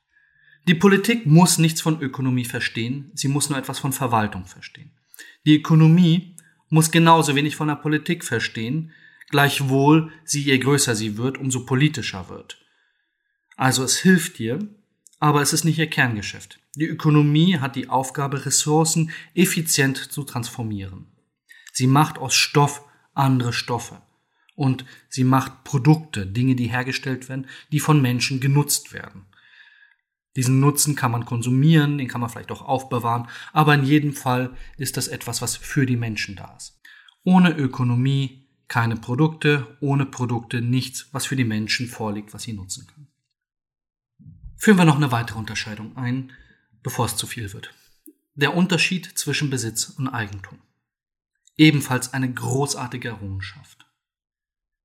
Die 0.68 0.76
Politik 0.76 1.26
muss 1.26 1.58
nichts 1.58 1.82
von 1.82 2.02
Ökonomie 2.02 2.46
verstehen, 2.46 3.12
sie 3.14 3.28
muss 3.28 3.50
nur 3.50 3.60
etwas 3.60 3.80
von 3.80 3.94
Verwaltung 3.94 4.46
verstehen. 4.46 4.92
Die 5.46 5.56
Ökonomie 5.58 6.36
muss 6.70 6.92
genauso 6.92 7.36
wenig 7.36 7.56
von 7.56 7.68
der 7.68 7.76
Politik 7.76 8.24
verstehen, 8.24 8.92
gleichwohl 9.30 10.12
sie 10.24 10.42
je 10.42 10.58
größer 10.58 10.96
sie 10.96 11.18
wird, 11.18 11.38
umso 11.38 11.66
politischer 11.66 12.30
wird. 12.30 12.58
Also 13.56 13.84
es 13.84 13.98
hilft 13.98 14.40
ihr, 14.40 14.60
aber 15.20 15.42
es 15.42 15.54
ist 15.54 15.64
nicht 15.64 15.80
ihr 15.80 15.90
Kerngeschäft. 15.90 16.60
Die 16.76 16.86
Ökonomie 16.86 17.58
hat 17.60 17.76
die 17.76 17.90
Aufgabe, 17.90 18.46
Ressourcen 18.46 19.12
effizient 19.34 19.98
zu 19.98 20.24
transformieren. 20.24 21.08
Sie 21.72 21.88
macht 21.88 22.18
aus 22.18 22.36
Stoff 22.36 22.84
andere 23.14 23.54
Stoffe. 23.54 24.02
Und 24.56 24.86
sie 25.10 25.26
macht 25.26 25.64
Produkte, 25.66 26.26
Dinge, 26.26 26.56
die 26.56 26.68
hergestellt 26.68 27.28
werden, 27.28 27.48
die 27.72 27.80
von 27.80 28.02
Menschen 28.02 28.40
genutzt 28.40 28.94
werden. 28.94 29.26
Diesen 30.38 30.60
Nutzen 30.60 30.96
kann 30.96 31.12
man 31.12 31.26
konsumieren, 31.26 31.98
den 31.98 32.08
kann 32.08 32.22
man 32.22 32.30
vielleicht 32.30 32.52
auch 32.52 32.62
aufbewahren, 32.62 33.28
aber 33.54 33.74
in 33.74 33.84
jedem 33.84 34.14
Fall 34.14 34.56
ist 34.78 34.98
das 34.98 35.08
etwas, 35.08 35.42
was 35.42 35.56
für 35.56 35.86
die 35.86 35.96
Menschen 35.96 36.36
da 36.36 36.56
ist. 36.58 36.80
Ohne 37.24 37.52
Ökonomie 37.52 38.45
keine 38.68 38.96
Produkte, 38.96 39.78
ohne 39.80 40.06
Produkte 40.06 40.62
nichts, 40.62 41.08
was 41.12 41.26
für 41.26 41.36
die 41.36 41.44
Menschen 41.44 41.88
vorliegt, 41.88 42.34
was 42.34 42.44
sie 42.44 42.54
nutzen 42.54 42.88
können. 42.88 43.08
Führen 44.58 44.78
wir 44.78 44.86
noch 44.86 44.96
eine 44.96 45.12
weitere 45.12 45.38
Unterscheidung 45.38 45.96
ein, 45.98 46.32
bevor 46.82 47.06
es 47.06 47.16
zu 47.16 47.28
viel 47.28 47.54
wird. 47.54 47.74
Der 48.34 48.56
Unterschied 48.56 49.18
zwischen 49.18 49.50
Besitz 49.50 49.90
und 49.90 50.08
Eigentum. 50.08 50.60
Ebenfalls 51.58 52.14
eine 52.14 52.32
großartige 52.34 53.10
Errungenschaft. 53.10 53.86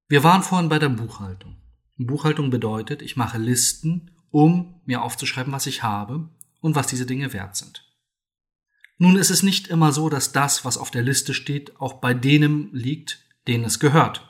Wir 0.09 0.23
waren 0.23 0.43
vorhin 0.43 0.69
bei 0.69 0.79
der 0.79 0.89
Buchhaltung. 0.89 1.57
Buchhaltung 1.97 2.51
bedeutet, 2.51 3.03
ich 3.03 3.17
mache 3.17 3.39
Listen, 3.39 4.11
um 4.31 4.81
mir 4.85 5.03
aufzuschreiben, 5.03 5.53
was 5.53 5.67
ich 5.67 5.83
habe 5.83 6.29
und 6.61 6.75
was 6.75 6.87
diese 6.87 7.07
Dinge 7.07 7.33
wert 7.33 7.57
sind. 7.57 7.87
Nun 8.99 9.17
ist 9.17 9.31
es 9.31 9.43
nicht 9.43 9.69
immer 9.69 9.93
so, 9.93 10.09
dass 10.09 10.33
das, 10.33 10.65
was 10.65 10.77
auf 10.77 10.91
der 10.91 11.03
Liste 11.03 11.33
steht, 11.33 11.81
auch 11.81 11.95
bei 11.95 12.13
denen 12.13 12.73
liegt, 12.73 13.25
denen 13.47 13.65
es 13.65 13.81
gehört. 13.81 14.27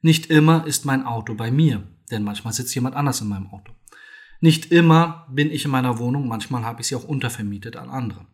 Nicht 0.00 0.26
immer 0.26 0.66
ist 0.66 0.84
mein 0.84 1.04
Auto 1.04 1.34
bei 1.34 1.50
mir, 1.50 1.82
denn 2.10 2.22
manchmal 2.22 2.52
sitzt 2.52 2.74
jemand 2.74 2.94
anders 2.94 3.20
in 3.20 3.28
meinem 3.28 3.48
Auto. 3.48 3.72
Nicht 4.40 4.70
immer 4.70 5.26
bin 5.30 5.50
ich 5.50 5.64
in 5.64 5.70
meiner 5.70 5.98
Wohnung, 5.98 6.28
manchmal 6.28 6.64
habe 6.64 6.80
ich 6.80 6.88
sie 6.88 6.94
auch 6.94 7.04
untervermietet 7.04 7.76
an 7.76 7.88
andere. 7.88 8.26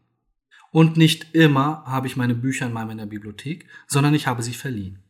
Und 0.71 0.97
nicht 0.97 1.35
immer 1.35 1.85
habe 1.87 2.07
ich 2.07 2.17
meine 2.17 2.35
Bücher 2.35 2.67
in 2.67 2.73
meiner 2.73 3.07
Bibliothek, 3.07 3.67
sondern 3.87 4.15
ich 4.15 4.27
habe 4.27 4.43
sie 4.43 4.55
verliehen. 4.55 5.03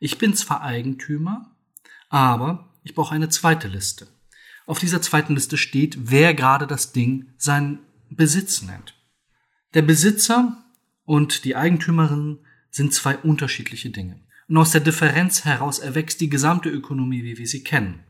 Ich 0.00 0.18
bin 0.18 0.34
zwar 0.34 0.62
Eigentümer, 0.62 1.54
aber 2.08 2.74
ich 2.82 2.94
brauche 2.94 3.14
eine 3.14 3.28
zweite 3.28 3.68
Liste. 3.68 4.08
Auf 4.66 4.78
dieser 4.78 5.00
zweiten 5.00 5.34
Liste 5.34 5.56
steht, 5.56 6.10
wer 6.10 6.34
gerade 6.34 6.66
das 6.66 6.92
Ding 6.92 7.32
seinen 7.36 7.80
Besitz 8.10 8.62
nennt. 8.62 8.94
Der 9.74 9.82
Besitzer 9.82 10.64
und 11.04 11.44
die 11.44 11.56
Eigentümerin 11.56 12.38
sind 12.76 12.92
zwei 12.92 13.16
unterschiedliche 13.16 13.88
Dinge. 13.88 14.20
Und 14.48 14.58
aus 14.58 14.70
der 14.70 14.82
Differenz 14.82 15.46
heraus 15.46 15.78
erwächst 15.78 16.20
die 16.20 16.28
gesamte 16.28 16.68
Ökonomie, 16.68 17.24
wie 17.24 17.38
wir 17.38 17.46
sie 17.46 17.64
kennen. 17.64 18.04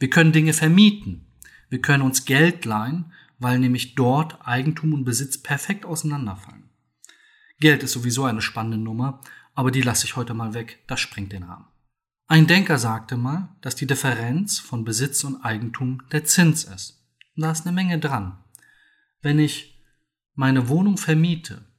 Wir 0.00 0.10
können 0.10 0.32
Dinge 0.32 0.52
vermieten, 0.52 1.32
wir 1.68 1.80
können 1.80 2.02
uns 2.02 2.24
Geld 2.24 2.64
leihen, 2.64 3.12
weil 3.38 3.60
nämlich 3.60 3.94
dort 3.94 4.44
Eigentum 4.46 4.94
und 4.94 5.04
Besitz 5.04 5.40
perfekt 5.40 5.86
auseinanderfallen. 5.86 6.68
Geld 7.60 7.84
ist 7.84 7.92
sowieso 7.92 8.24
eine 8.24 8.42
spannende 8.42 8.78
Nummer, 8.78 9.20
aber 9.54 9.70
die 9.70 9.82
lasse 9.82 10.06
ich 10.06 10.16
heute 10.16 10.34
mal 10.34 10.54
weg, 10.54 10.82
das 10.88 10.98
sprengt 10.98 11.32
den 11.32 11.44
Rahmen. 11.44 11.68
Ein 12.26 12.48
Denker 12.48 12.78
sagte 12.78 13.16
mal, 13.16 13.56
dass 13.60 13.76
die 13.76 13.86
Differenz 13.86 14.58
von 14.58 14.84
Besitz 14.84 15.22
und 15.22 15.44
Eigentum 15.44 16.02
der 16.10 16.24
Zins 16.24 16.64
ist. 16.64 17.06
Und 17.36 17.44
da 17.44 17.52
ist 17.52 17.64
eine 17.64 17.74
Menge 17.74 18.00
dran. 18.00 18.38
Wenn 19.22 19.38
ich 19.38 19.84
meine 20.34 20.68
Wohnung 20.68 20.96
vermiete, 20.96 21.69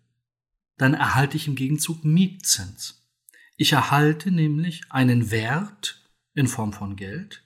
dann 0.81 0.95
erhalte 0.95 1.37
ich 1.37 1.47
im 1.47 1.53
Gegenzug 1.53 2.03
Mietzins. 2.03 3.07
Ich 3.55 3.73
erhalte 3.73 4.31
nämlich 4.31 4.81
einen 4.89 5.29
Wert 5.29 6.01
in 6.33 6.47
Form 6.47 6.73
von 6.73 6.95
Geld, 6.95 7.43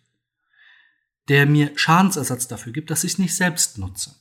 der 1.28 1.46
mir 1.46 1.78
Schadensersatz 1.78 2.48
dafür 2.48 2.72
gibt, 2.72 2.92
dass 2.92 3.04
ich 3.04 3.14
es 3.14 3.20
nicht 3.20 3.36
selbst 3.36 3.78
nutze. 3.78 4.16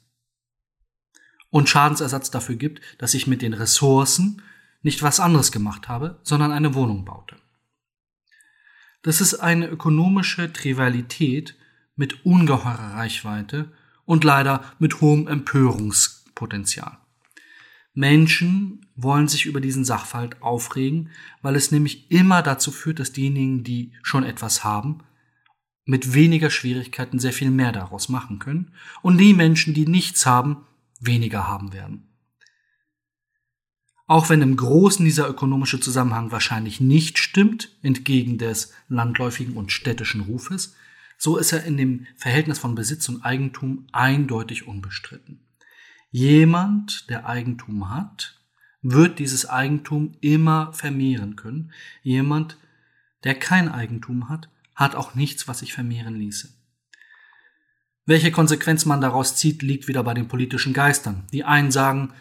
Und 1.48 1.68
Schadensersatz 1.68 2.32
dafür 2.32 2.56
gibt, 2.56 2.80
dass 2.98 3.14
ich 3.14 3.28
mit 3.28 3.40
den 3.40 3.52
Ressourcen 3.52 4.42
nicht 4.82 5.04
was 5.04 5.20
anderes 5.20 5.52
gemacht 5.52 5.86
habe, 5.86 6.18
sondern 6.24 6.50
eine 6.50 6.74
Wohnung 6.74 7.04
baute. 7.04 7.36
Das 9.02 9.20
ist 9.20 9.34
eine 9.34 9.68
ökonomische 9.68 10.52
Trivialität 10.52 11.54
mit 11.94 12.26
ungeheurer 12.26 12.94
Reichweite 12.94 13.70
und 14.06 14.24
leider 14.24 14.64
mit 14.80 15.00
hohem 15.00 15.28
Empörungspotenzial. 15.28 16.98
Menschen 17.94 18.86
wollen 18.96 19.28
sich 19.28 19.46
über 19.46 19.60
diesen 19.60 19.84
Sachverhalt 19.84 20.42
aufregen, 20.42 21.10
weil 21.42 21.54
es 21.54 21.70
nämlich 21.70 22.10
immer 22.10 22.42
dazu 22.42 22.72
führt, 22.72 22.98
dass 22.98 23.12
diejenigen, 23.12 23.62
die 23.62 23.92
schon 24.02 24.24
etwas 24.24 24.64
haben, 24.64 24.98
mit 25.84 26.12
weniger 26.14 26.50
Schwierigkeiten 26.50 27.18
sehr 27.18 27.32
viel 27.32 27.50
mehr 27.50 27.70
daraus 27.70 28.08
machen 28.08 28.38
können 28.38 28.72
und 29.02 29.18
die 29.18 29.34
Menschen, 29.34 29.74
die 29.74 29.86
nichts 29.86 30.26
haben, 30.26 30.66
weniger 31.00 31.46
haben 31.46 31.72
werden. 31.72 32.08
Auch 34.06 34.28
wenn 34.28 34.42
im 34.42 34.56
Großen 34.56 35.04
dieser 35.04 35.28
ökonomische 35.28 35.80
Zusammenhang 35.80 36.30
wahrscheinlich 36.30 36.80
nicht 36.80 37.18
stimmt, 37.18 37.70
entgegen 37.82 38.38
des 38.38 38.72
landläufigen 38.88 39.56
und 39.56 39.72
städtischen 39.72 40.22
Rufes, 40.22 40.74
so 41.16 41.36
ist 41.36 41.52
er 41.52 41.64
in 41.64 41.76
dem 41.76 42.06
Verhältnis 42.16 42.58
von 42.58 42.74
Besitz 42.74 43.08
und 43.08 43.24
Eigentum 43.24 43.86
eindeutig 43.92 44.66
unbestritten. 44.66 45.43
Jemand, 46.16 47.10
der 47.10 47.26
Eigentum 47.26 47.90
hat, 47.90 48.40
wird 48.82 49.18
dieses 49.18 49.46
Eigentum 49.46 50.12
immer 50.20 50.72
vermehren 50.72 51.34
können. 51.34 51.72
Jemand, 52.04 52.56
der 53.24 53.34
kein 53.34 53.68
Eigentum 53.68 54.28
hat, 54.28 54.48
hat 54.76 54.94
auch 54.94 55.16
nichts, 55.16 55.48
was 55.48 55.58
sich 55.58 55.72
vermehren 55.72 56.14
ließe. 56.14 56.54
Welche 58.06 58.30
Konsequenz 58.30 58.86
man 58.86 59.00
daraus 59.00 59.34
zieht, 59.34 59.62
liegt 59.62 59.88
wieder 59.88 60.04
bei 60.04 60.14
den 60.14 60.28
politischen 60.28 60.72
Geistern. 60.72 61.26
Die 61.32 61.42
einen 61.42 61.72
sagen, 61.72 62.12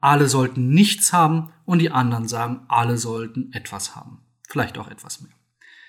alle 0.00 0.28
sollten 0.28 0.70
nichts 0.70 1.12
haben 1.12 1.52
und 1.66 1.80
die 1.80 1.90
anderen 1.90 2.28
sagen, 2.28 2.60
alle 2.68 2.96
sollten 2.96 3.52
etwas 3.52 3.94
haben. 3.94 4.22
Vielleicht 4.48 4.78
auch 4.78 4.88
etwas 4.88 5.20
mehr. 5.20 5.34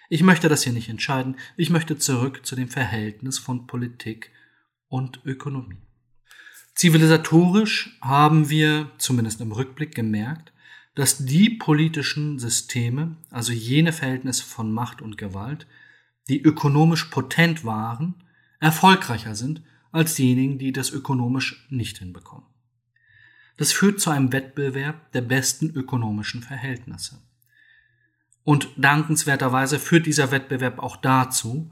Ich 0.10 0.22
möchte 0.22 0.50
das 0.50 0.64
hier 0.64 0.74
nicht 0.74 0.90
entscheiden. 0.90 1.38
Ich 1.56 1.70
möchte 1.70 1.98
zurück 1.98 2.46
zu 2.46 2.58
dem 2.58 2.68
Verhältnis 2.68 3.40
von 3.40 3.68
Politik 3.68 4.34
und 4.90 5.22
Ökonomie. 5.24 5.83
Zivilisatorisch 6.76 7.98
haben 8.02 8.50
wir, 8.50 8.92
zumindest 8.98 9.42
im 9.42 9.52
Rückblick, 9.52 9.94
gemerkt, 9.94 10.52
dass 10.96 11.26
die 11.26 11.50
politischen 11.50 12.40
Systeme, 12.40 13.18
also 13.30 13.52
jene 13.52 13.94
Verhältnisse 13.94 14.44
von 14.44 14.72
Macht 14.72 15.02
und 15.02 15.18
Gewalt, 15.18 15.68
die 16.30 16.42
ökonomisch 16.42 17.06
potent 17.06 17.66
waren, 17.66 18.16
erfolgreicher 18.60 19.36
sind 19.36 19.64
als 19.92 20.16
diejenigen, 20.16 20.58
die 20.58 20.72
das 20.72 20.92
ökonomisch 20.92 21.68
nicht 21.70 22.00
hinbekommen. 22.00 22.46
Das 23.58 23.72
führt 23.72 24.00
zu 24.00 24.10
einem 24.10 24.32
Wettbewerb 24.32 25.12
der 25.12 25.22
besten 25.22 25.70
ökonomischen 25.76 26.42
Verhältnisse. 26.42 27.22
Und 28.44 28.70
dankenswerterweise 28.78 29.80
führt 29.80 30.06
dieser 30.06 30.32
Wettbewerb 30.32 30.80
auch 30.80 30.98
dazu, 30.98 31.72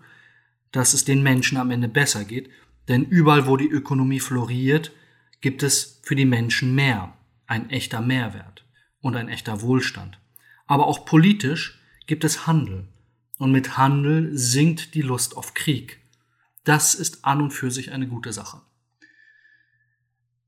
dass 0.71 0.93
es 0.93 1.03
den 1.03 1.23
Menschen 1.23 1.57
am 1.57 1.71
Ende 1.71 1.89
besser 1.89 2.23
geht, 2.23 2.49
denn 2.91 3.06
überall, 3.06 3.47
wo 3.47 3.56
die 3.56 3.69
Ökonomie 3.69 4.19
floriert, 4.19 4.91
gibt 5.39 5.63
es 5.63 6.01
für 6.04 6.15
die 6.15 6.25
Menschen 6.25 6.75
mehr, 6.75 7.13
ein 7.47 7.69
echter 7.69 8.01
Mehrwert 8.01 8.65
und 8.99 9.15
ein 9.15 9.30
echter 9.30 9.62
Wohlstand. 9.62 10.19
Aber 10.67 10.88
auch 10.88 11.06
politisch 11.06 11.80
gibt 12.06 12.25
es 12.25 12.47
Handel 12.47 12.88
und 13.38 13.54
mit 13.54 13.77
Handel 13.77 14.38
sinkt 14.38 14.93
die 14.93 15.01
Lust 15.01 15.38
auf 15.38 15.54
Krieg. 15.54 15.99
Das 16.65 16.93
ist 16.93 17.23
an 17.23 17.41
und 17.41 17.51
für 17.51 17.71
sich 17.71 17.93
eine 17.93 18.08
gute 18.08 18.34
Sache. 18.34 18.62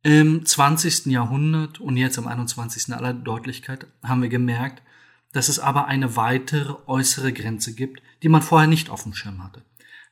Im 0.04 0.46
20. 0.46 1.06
Jahrhundert 1.06 1.80
und 1.80 1.96
jetzt 1.96 2.18
im 2.18 2.28
21. 2.28 2.90
in 2.90 2.94
aller 2.94 3.14
Deutlichkeit 3.14 3.88
haben 4.04 4.22
wir 4.22 4.30
gemerkt, 4.30 4.84
dass 5.32 5.48
es 5.48 5.60
aber 5.60 5.88
eine 5.88 6.18
weitere 6.18 6.76
äußere 6.88 7.32
Grenze 7.32 7.74
gibt, 7.74 8.04
die 8.22 8.30
man 8.30 8.42
vorher 8.42 8.68
nicht 8.68 8.90
auf 8.90 9.04
dem 9.04 9.14
Schirm 9.14 9.42
hatte. 9.42 9.64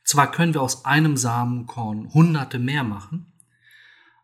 Zwar 0.04 0.30
können 0.30 0.54
wir 0.54 0.62
aus 0.62 0.84
einem 0.84 1.16
Samenkorn 1.16 2.12
hunderte 2.12 2.58
mehr 2.58 2.84
machen, 2.84 3.32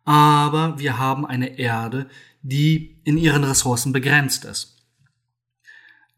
aber 0.04 0.78
wir 0.78 0.98
haben 0.98 1.26
eine 1.26 1.58
Erde, 1.58 2.08
die 2.42 3.00
in 3.04 3.18
ihren 3.18 3.44
Ressourcen 3.44 3.92
begrenzt 3.92 4.44
ist. 4.44 4.78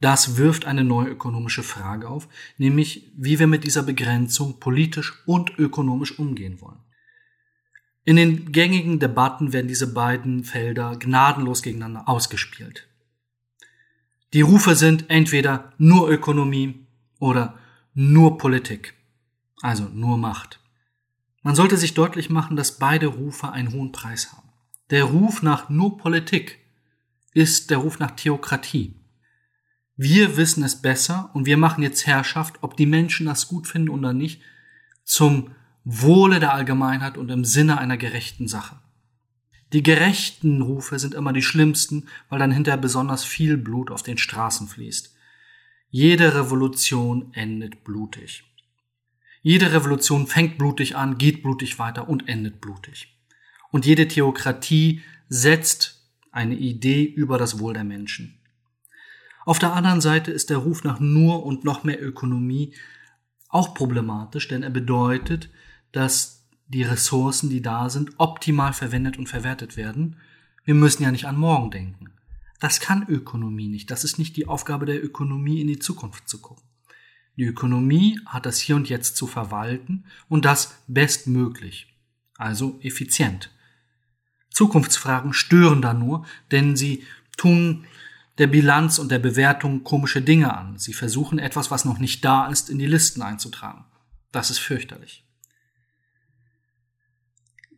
Das 0.01 0.39
wirft 0.39 0.65
eine 0.65 0.83
neue 0.83 1.09
ökonomische 1.09 1.63
Frage 1.63 2.09
auf, 2.09 2.29
nämlich 2.57 3.13
wie 3.17 3.39
wir 3.39 3.47
mit 3.47 3.65
dieser 3.65 3.83
Begrenzung 3.83 4.59
politisch 4.59 5.23
und 5.27 5.59
ökonomisch 5.59 6.19
umgehen 6.19 6.61
wollen. 6.61 6.79
In 8.05 8.17
den 8.17 8.51
gängigen 8.51 8.99
Debatten 8.99 9.53
werden 9.53 9.69
diese 9.69 9.93
beiden 9.93 10.45
Felder 10.45 10.97
gnadenlos 10.97 11.63
gegeneinander 11.63 12.09
ausgespielt. 12.09 12.89
Die 14.33 14.41
Rufe 14.41 14.75
sind 14.75 15.11
entweder 15.11 15.73
nur 15.77 16.09
Ökonomie 16.09 16.87
oder 17.19 17.59
nur 17.93 18.39
Politik, 18.39 18.95
also 19.61 19.85
nur 19.85 20.19
Macht. 20.19 20.61
Man 21.43 21.55
sollte 21.55 21.77
sich 21.77 21.95
deutlich 21.95 22.31
machen, 22.31 22.57
dass 22.57 22.79
beide 22.79 23.07
Rufe 23.07 23.51
einen 23.51 23.73
hohen 23.73 23.93
Preis 23.93 24.33
haben. 24.33 24.49
Der 24.91 25.05
Ruf 25.05 25.43
nach 25.43 25.71
nur 25.71 25.99
Politik 25.99 26.59
ist 27.33 27.71
der 27.71 27.79
Ruf 27.79 27.99
nach 27.99 28.11
Theokratie. 28.11 28.97
Wir 29.97 30.37
wissen 30.37 30.65
es 30.65 30.81
besser 30.81 31.31
und 31.35 31.47
wir 31.47 31.57
machen 31.57 31.83
jetzt 31.83 32.07
Herrschaft, 32.07 32.59
ob 32.63 32.77
die 32.77 32.87
Menschen 32.87 33.27
das 33.27 33.49
gut 33.49 33.67
finden 33.67 33.91
oder 33.91 34.13
nicht, 34.13 34.43
zum 35.05 35.51
Wohle 35.85 36.41
der 36.41 36.55
Allgemeinheit 36.55 37.17
und 37.17 37.31
im 37.31 37.45
Sinne 37.45 37.79
einer 37.79 37.97
gerechten 37.97 38.49
Sache. 38.49 38.79
Die 39.73 39.83
gerechten 39.83 40.63
Rufe 40.63 40.99
sind 40.99 41.15
immer 41.15 41.33
die 41.33 41.43
schlimmsten, 41.43 42.09
weil 42.29 42.39
dann 42.39 42.51
hinterher 42.51 42.81
besonders 42.81 43.25
viel 43.25 43.57
Blut 43.57 43.91
auf 43.91 44.03
den 44.03 44.19
Straßen 44.19 44.69
fließt. 44.69 45.15
Jede 45.91 46.35
Revolution 46.35 47.33
endet 47.33 47.85
blutig. 47.85 48.45
Jede 49.43 49.73
Revolution 49.73 50.27
fängt 50.27 50.59
blutig 50.59 50.97
an, 50.97 51.17
geht 51.17 51.43
blutig 51.43 51.79
weiter 51.79 52.09
und 52.09 52.29
endet 52.29 52.61
blutig. 52.61 53.17
Und 53.71 53.87
jede 53.87 54.07
Theokratie 54.07 55.01
setzt 55.29 56.11
eine 56.31 56.57
Idee 56.57 57.05
über 57.05 57.39
das 57.39 57.59
Wohl 57.59 57.73
der 57.73 57.85
Menschen. 57.85 58.39
Auf 59.47 59.59
der 59.59 59.73
anderen 59.73 60.01
Seite 60.01 60.31
ist 60.31 60.51
der 60.51 60.59
Ruf 60.59 60.85
nach 60.85 61.01
nur 61.01 61.45
und 61.45 61.65
noch 61.65 61.85
mehr 61.85 62.03
Ökonomie 62.03 62.75
auch 63.49 63.75
problematisch, 63.75 64.47
denn 64.49 64.63
er 64.63 64.71
bedeutet, 64.71 65.51
dass 65.93 66.49
die 66.69 66.83
Ressourcen, 66.83 67.51
die 67.51 67.63
da 67.63 67.91
sind, 67.91 68.13
optimal 68.19 68.73
verwendet 68.73 69.19
und 69.19 69.29
verwertet 69.29 69.77
werden. 69.77 70.17
Wir 70.65 70.75
müssen 70.75 71.03
ja 71.03 71.11
nicht 71.11 71.27
an 71.27 71.37
morgen 71.37 71.71
denken. 71.71 72.11
Das 72.61 72.79
kann 72.79 73.09
Ökonomie 73.09 73.69
nicht. 73.69 73.91
Das 73.91 74.05
ist 74.05 74.19
nicht 74.19 74.37
die 74.37 74.47
Aufgabe 74.47 74.87
der 74.87 75.03
Ökonomie, 75.03 75.61
in 75.61 75.67
die 75.67 75.79
Zukunft 75.79 76.29
zu 76.29 76.41
gucken. 76.41 76.63
Die 77.37 77.45
Ökonomie 77.45 78.21
hat 78.27 78.47
das 78.47 78.59
Hier 78.59 78.77
und 78.77 78.89
Jetzt 78.89 79.17
zu 79.17 79.27
verwalten 79.27 80.05
und 80.29 80.45
das 80.45 80.75
bestmöglich, 80.87 81.95
also 82.37 82.79
effizient. 82.83 83.51
Zukunftsfragen 84.51 85.33
stören 85.33 85.81
da 85.81 85.95
nur, 85.95 86.27
denn 86.51 86.77
sie 86.77 87.05
tun 87.37 87.87
der 88.39 88.47
Bilanz 88.47 88.99
und 88.99 89.11
der 89.11 89.19
Bewertung 89.19 89.85
komische 89.85 90.23
Dinge 90.23 90.57
an. 90.57 90.79
Sie 90.79 90.93
versuchen 90.93 91.39
etwas, 91.39 91.71
was 91.71 91.85
noch 91.85 91.99
nicht 91.99 92.25
da 92.25 92.47
ist, 92.49 92.71
in 92.71 92.79
die 92.79 92.87
Listen 92.87 93.23
einzutragen. 93.23 93.85
Das 94.33 94.51
ist 94.51 94.59
fürchterlich. 94.59 95.25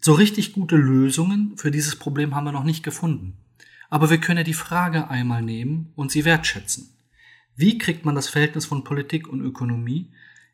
So 0.00 0.14
richtig 0.14 0.52
gute 0.52 0.76
Lösungen 0.76 1.56
für 1.56 1.70
dieses 1.70 1.96
Problem 1.96 2.34
haben 2.34 2.44
wir 2.44 2.52
noch 2.52 2.64
nicht 2.64 2.82
gefunden. 2.82 3.36
Aber 3.88 4.10
wir 4.10 4.18
können 4.18 4.38
ja 4.38 4.44
die 4.44 4.54
Frage 4.54 5.08
einmal 5.10 5.42
nehmen 5.42 5.92
und 5.94 6.10
sie 6.10 6.24
wertschätzen. 6.24 6.88
Wie 7.54 7.76
kriegt 7.76 8.04
man 8.04 8.14
das 8.14 8.28
Verhältnis 8.28 8.64
von 8.64 8.82
Politik 8.82 9.28
und 9.28 9.42
Ökonomie 9.42 10.10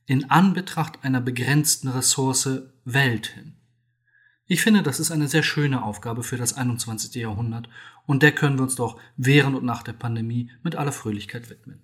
in 0.07 0.31
Anbetracht 0.31 1.05
einer 1.05 1.21
begrenzten 1.21 1.89
Ressource 1.89 2.49
Welt 2.85 3.29
hin? 3.29 3.55
Ich 4.47 4.63
finde, 4.63 4.83
das 4.83 4.99
ist 4.99 5.11
eine 5.11 5.29
sehr 5.29 5.43
schöne 5.43 5.83
Aufgabe 5.83 6.23
für 6.23 6.39
das 6.39 6.55
21. 6.55 7.15
Jahrhundert 7.15 7.69
und 8.07 8.23
der 8.23 8.33
können 8.33 8.59
wir 8.59 8.63
uns 8.63 8.75
doch 8.75 8.99
während 9.17 9.55
und 9.57 9.65
nach 9.65 9.83
der 9.83 9.93
Pandemie 9.93 10.51
mit 10.63 10.75
aller 10.75 10.93
Fröhlichkeit 10.93 11.51
widmen. 11.51 11.83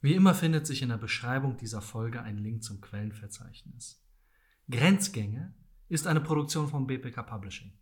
Wie 0.00 0.14
immer 0.14 0.34
findet 0.34 0.66
sich 0.66 0.82
in 0.82 0.90
der 0.90 0.98
Beschreibung 0.98 1.56
dieser 1.56 1.82
Folge 1.82 2.22
ein 2.22 2.38
Link 2.38 2.62
zum 2.62 2.80
Quellenverzeichnis. 2.80 4.00
Grenzgänge 4.70 5.54
ist 5.88 6.06
eine 6.06 6.20
Produktion 6.20 6.68
von 6.68 6.86
BPK 6.86 7.22
Publishing. 7.22 7.72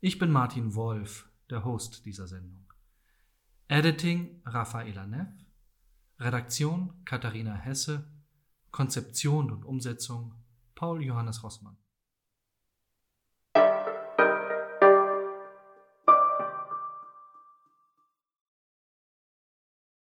Ich 0.00 0.18
bin 0.18 0.30
Martin 0.30 0.74
Wolf, 0.74 1.30
der 1.48 1.64
Host 1.64 2.04
dieser 2.04 2.26
Sendung. 2.26 2.70
Editing 3.68 4.42
Rafaela 4.44 5.06
Neff, 5.06 5.32
Redaktion 6.18 6.92
Katharina 7.06 7.54
Hesse, 7.54 8.12
Konzeption 8.70 9.50
und 9.50 9.64
Umsetzung 9.64 10.34
Paul 10.74 11.02
Johannes 11.02 11.42
Rossmann. 11.42 11.78